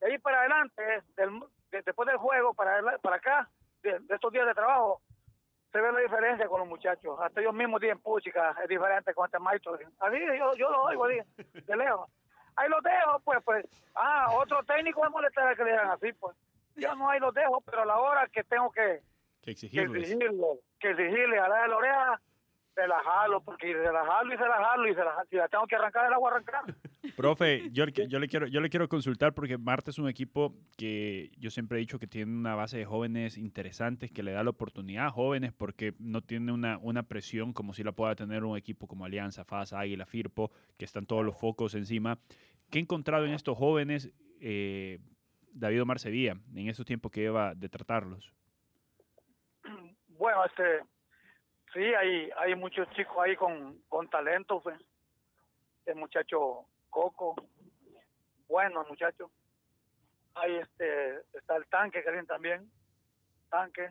[0.00, 0.82] de ahí para adelante,
[1.16, 3.48] del- de- después del juego, para, para acá,
[3.82, 5.00] de, de estos días de trabajo,
[5.70, 7.18] se ve la diferencia con los muchachos.
[7.20, 9.78] Hasta ellos mismos dicen, puchica, es diferente con este maestro.
[10.00, 11.18] Así yo, yo lo oigo, así,
[11.54, 12.10] de lejos.
[12.56, 13.66] Ahí los dejo, pues, pues.
[13.94, 16.36] Ah, otro técnico es molestar que le digan así, pues.
[16.76, 19.02] Yo no ahí los dejo, pero a la hora que tengo que,
[19.42, 22.20] Que que exigirlo, que exigirle a la de la oreja,
[22.74, 25.48] se la jalo, porque se la jalo y se la jalo y la, si la
[25.48, 26.62] tengo que arrancar, la voy a arrancar.
[27.16, 30.54] Profe, yo, le- yo, le quiero, yo le quiero consultar porque Marte es un equipo
[30.78, 34.42] que yo siempre he dicho que tiene una base de jóvenes interesantes, que le da
[34.44, 38.44] la oportunidad a jóvenes porque no tiene una, una presión como si la pueda tener
[38.44, 42.18] un equipo como Alianza, FAS, Águila, Firpo, que están todos los focos encima.
[42.70, 44.10] ¿Qué ha encontrado en estos jóvenes
[44.40, 44.98] eh,
[45.52, 48.32] David Omar Sevilla en estos tiempos que lleva de tratarlos?
[50.08, 50.62] Bueno, este,
[51.72, 54.78] sí, hay, hay muchos chicos ahí con, con talento, pues.
[55.84, 57.34] El muchacho Coco,
[58.46, 59.30] bueno muchacho.
[60.34, 62.70] Ahí este, está el tanque, que también,
[63.50, 63.90] tanque.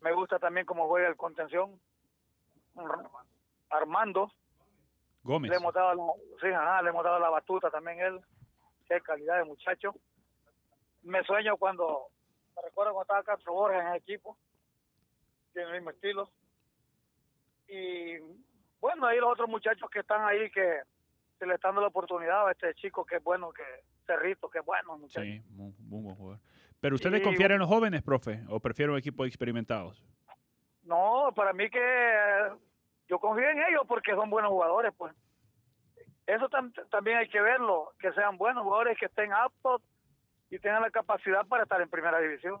[0.00, 1.80] Me gusta también cómo juega el contención.
[3.70, 4.32] Armando,
[5.24, 5.50] Gómez.
[5.50, 8.20] le hemos dado la, sí, ajá, le hemos dado la batuta también él.
[8.88, 9.94] Qué calidad de muchacho.
[11.02, 12.06] Me sueño cuando,
[12.56, 14.38] me recuerdo cuando estaba Castro Borges en el equipo,
[15.52, 16.30] tiene el mismo estilo.
[17.68, 18.16] Y
[18.80, 20.80] bueno, hay los otros muchachos que están ahí que
[21.38, 23.62] se le están dando la oportunidad a este chico que es bueno, que
[24.06, 25.20] Cerrito, que es bueno, muchacho.
[25.22, 26.40] Sí, muy, muy buen jugador.
[26.80, 27.18] ¿Pero usted le
[27.54, 28.40] en los jóvenes, profe?
[28.48, 30.02] ¿O prefiere un equipo de experimentados?
[30.84, 32.48] No, para mí que
[33.08, 35.14] yo confío en ellos porque son buenos jugadores, pues.
[36.26, 39.82] Eso tam- también hay que verlo, que sean buenos jugadores, que estén aptos
[40.50, 42.60] y tengan la capacidad para estar en primera división.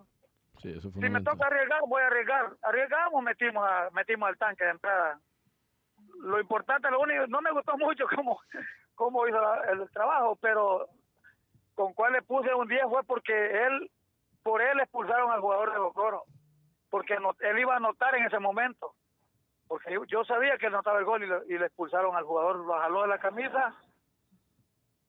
[0.62, 2.46] Sí, eso es Si me toca arriesgar, voy a arriesgar.
[2.62, 5.20] Arriesgamos, metimos, a- metimos al tanque de entrada.
[6.20, 8.40] Lo importante, lo único, no me gustó mucho cómo,
[8.94, 10.88] cómo hizo la- el, trabajo, pero
[11.74, 13.90] con cuál le puse un 10 fue porque él,
[14.42, 16.24] por él expulsaron al jugador de Bocoro,
[16.90, 18.94] porque no- él iba a anotar en ese momento,
[19.68, 22.24] porque yo, yo sabía que él notaba el gol y, lo- y le expulsaron al
[22.24, 23.74] jugador, lo jaló de la camisa,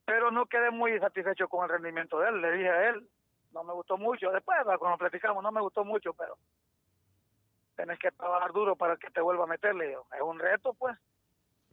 [0.06, 3.08] pero no quedé muy satisfecho con el rendimiento de él, le dije a él,
[3.52, 4.32] no me gustó mucho.
[4.32, 6.38] Después, cuando platicamos, no me gustó mucho, pero
[7.76, 9.94] tenés que trabajar duro para que te vuelva a meterle.
[9.94, 10.98] Es un reto, pues.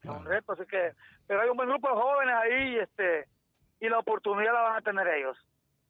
[0.03, 0.93] Es un reto, así que.
[1.27, 3.29] Pero hay un buen grupo de jóvenes ahí, este,
[3.81, 5.37] y la oportunidad la van a tener ellos.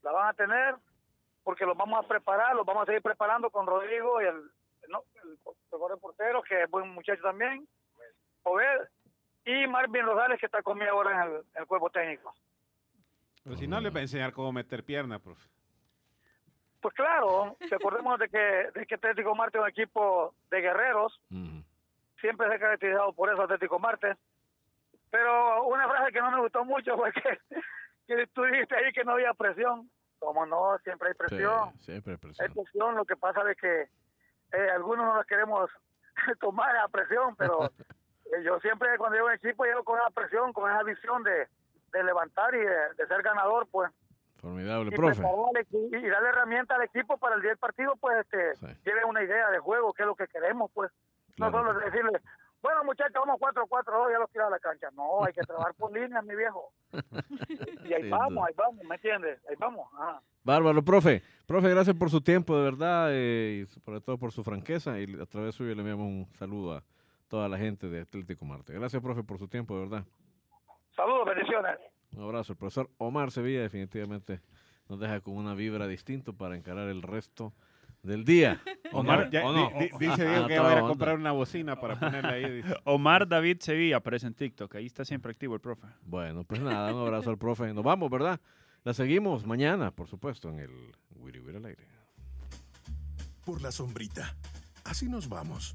[0.02, 0.76] La van a tener
[1.46, 4.50] porque los vamos a preparar, los vamos a seguir preparando con Rodrigo y el,
[4.88, 7.68] no, el, el portero, que es buen muchacho también,
[8.42, 8.88] Obed,
[9.44, 12.34] y Marvin Rosales, que está conmigo ahora en el, en el cuerpo técnico.
[13.44, 15.48] Pero si no, le va a enseñar cómo meter pierna, profe.
[16.80, 21.20] Pues claro, recordemos de que, de que Atlético Marte es un equipo de guerreros,
[22.20, 24.16] siempre se ha caracterizado por eso Atlético Marte.
[25.10, 27.38] Pero una frase que no me gustó mucho fue que,
[28.06, 29.90] que tú dijiste ahí que no había presión.
[30.18, 31.72] Como no, siempre hay presión.
[31.80, 32.52] Sí, siempre hay Hay presión.
[32.54, 33.82] presión, lo que pasa es que
[34.52, 35.70] eh, algunos no la queremos
[36.40, 40.10] tomar a presión, pero eh, yo siempre cuando llego a un equipo llego con esa
[40.10, 41.48] presión, con esa visión de,
[41.92, 43.90] de levantar y de, de ser ganador, pues.
[44.46, 45.22] Formidable, y, profe.
[45.24, 48.66] al y darle herramientas al equipo para el día del partido, pues este, Sí.
[48.84, 50.92] lleve una idea de juego, qué es lo que queremos, pues.
[51.36, 52.20] No solo decirle,
[52.62, 54.88] bueno muchachos, vamos 4-4-2, ya los tira a la cancha.
[54.92, 56.72] No, hay que trabajar por líneas, mi viejo.
[57.84, 59.38] Y ahí vamos, ahí vamos, ¿me entiendes?
[59.48, 59.88] Ahí vamos.
[59.94, 60.22] Ajá.
[60.44, 61.22] Bárbaro, profe.
[61.46, 64.98] Profe, gracias por su tiempo, de verdad, eh, y sobre todo por su franqueza.
[65.00, 66.84] Y a través suyo le enviamos un saludo a
[67.28, 68.72] toda la gente de Atlético Marte.
[68.72, 70.04] Gracias, profe, por su tiempo, de verdad.
[70.94, 71.78] Saludos, bendiciones.
[72.14, 72.52] Un abrazo.
[72.52, 74.40] El profesor Omar Sevilla definitivamente
[74.88, 77.52] nos deja con una vibra distinta para encarar el resto
[78.02, 78.62] del día.
[78.92, 79.70] Omar, ya- ¿O no?
[79.78, 80.88] di- di- dice Diego que va a ir a onda.
[80.88, 82.50] comprar una bocina para ponerla ahí.
[82.62, 82.74] dice.
[82.84, 84.74] Omar David Sevilla aparece en TikTok.
[84.76, 85.86] Ahí está siempre activo el profe.
[86.04, 87.74] Bueno, pues nada, un abrazo al profe.
[87.74, 88.40] Nos vamos, ¿verdad?
[88.84, 90.70] La seguimos mañana, por supuesto, en el
[91.16, 91.84] Wiri Wiri al aire.
[93.44, 94.36] por la sombrita.
[94.84, 95.74] Así nos vamos.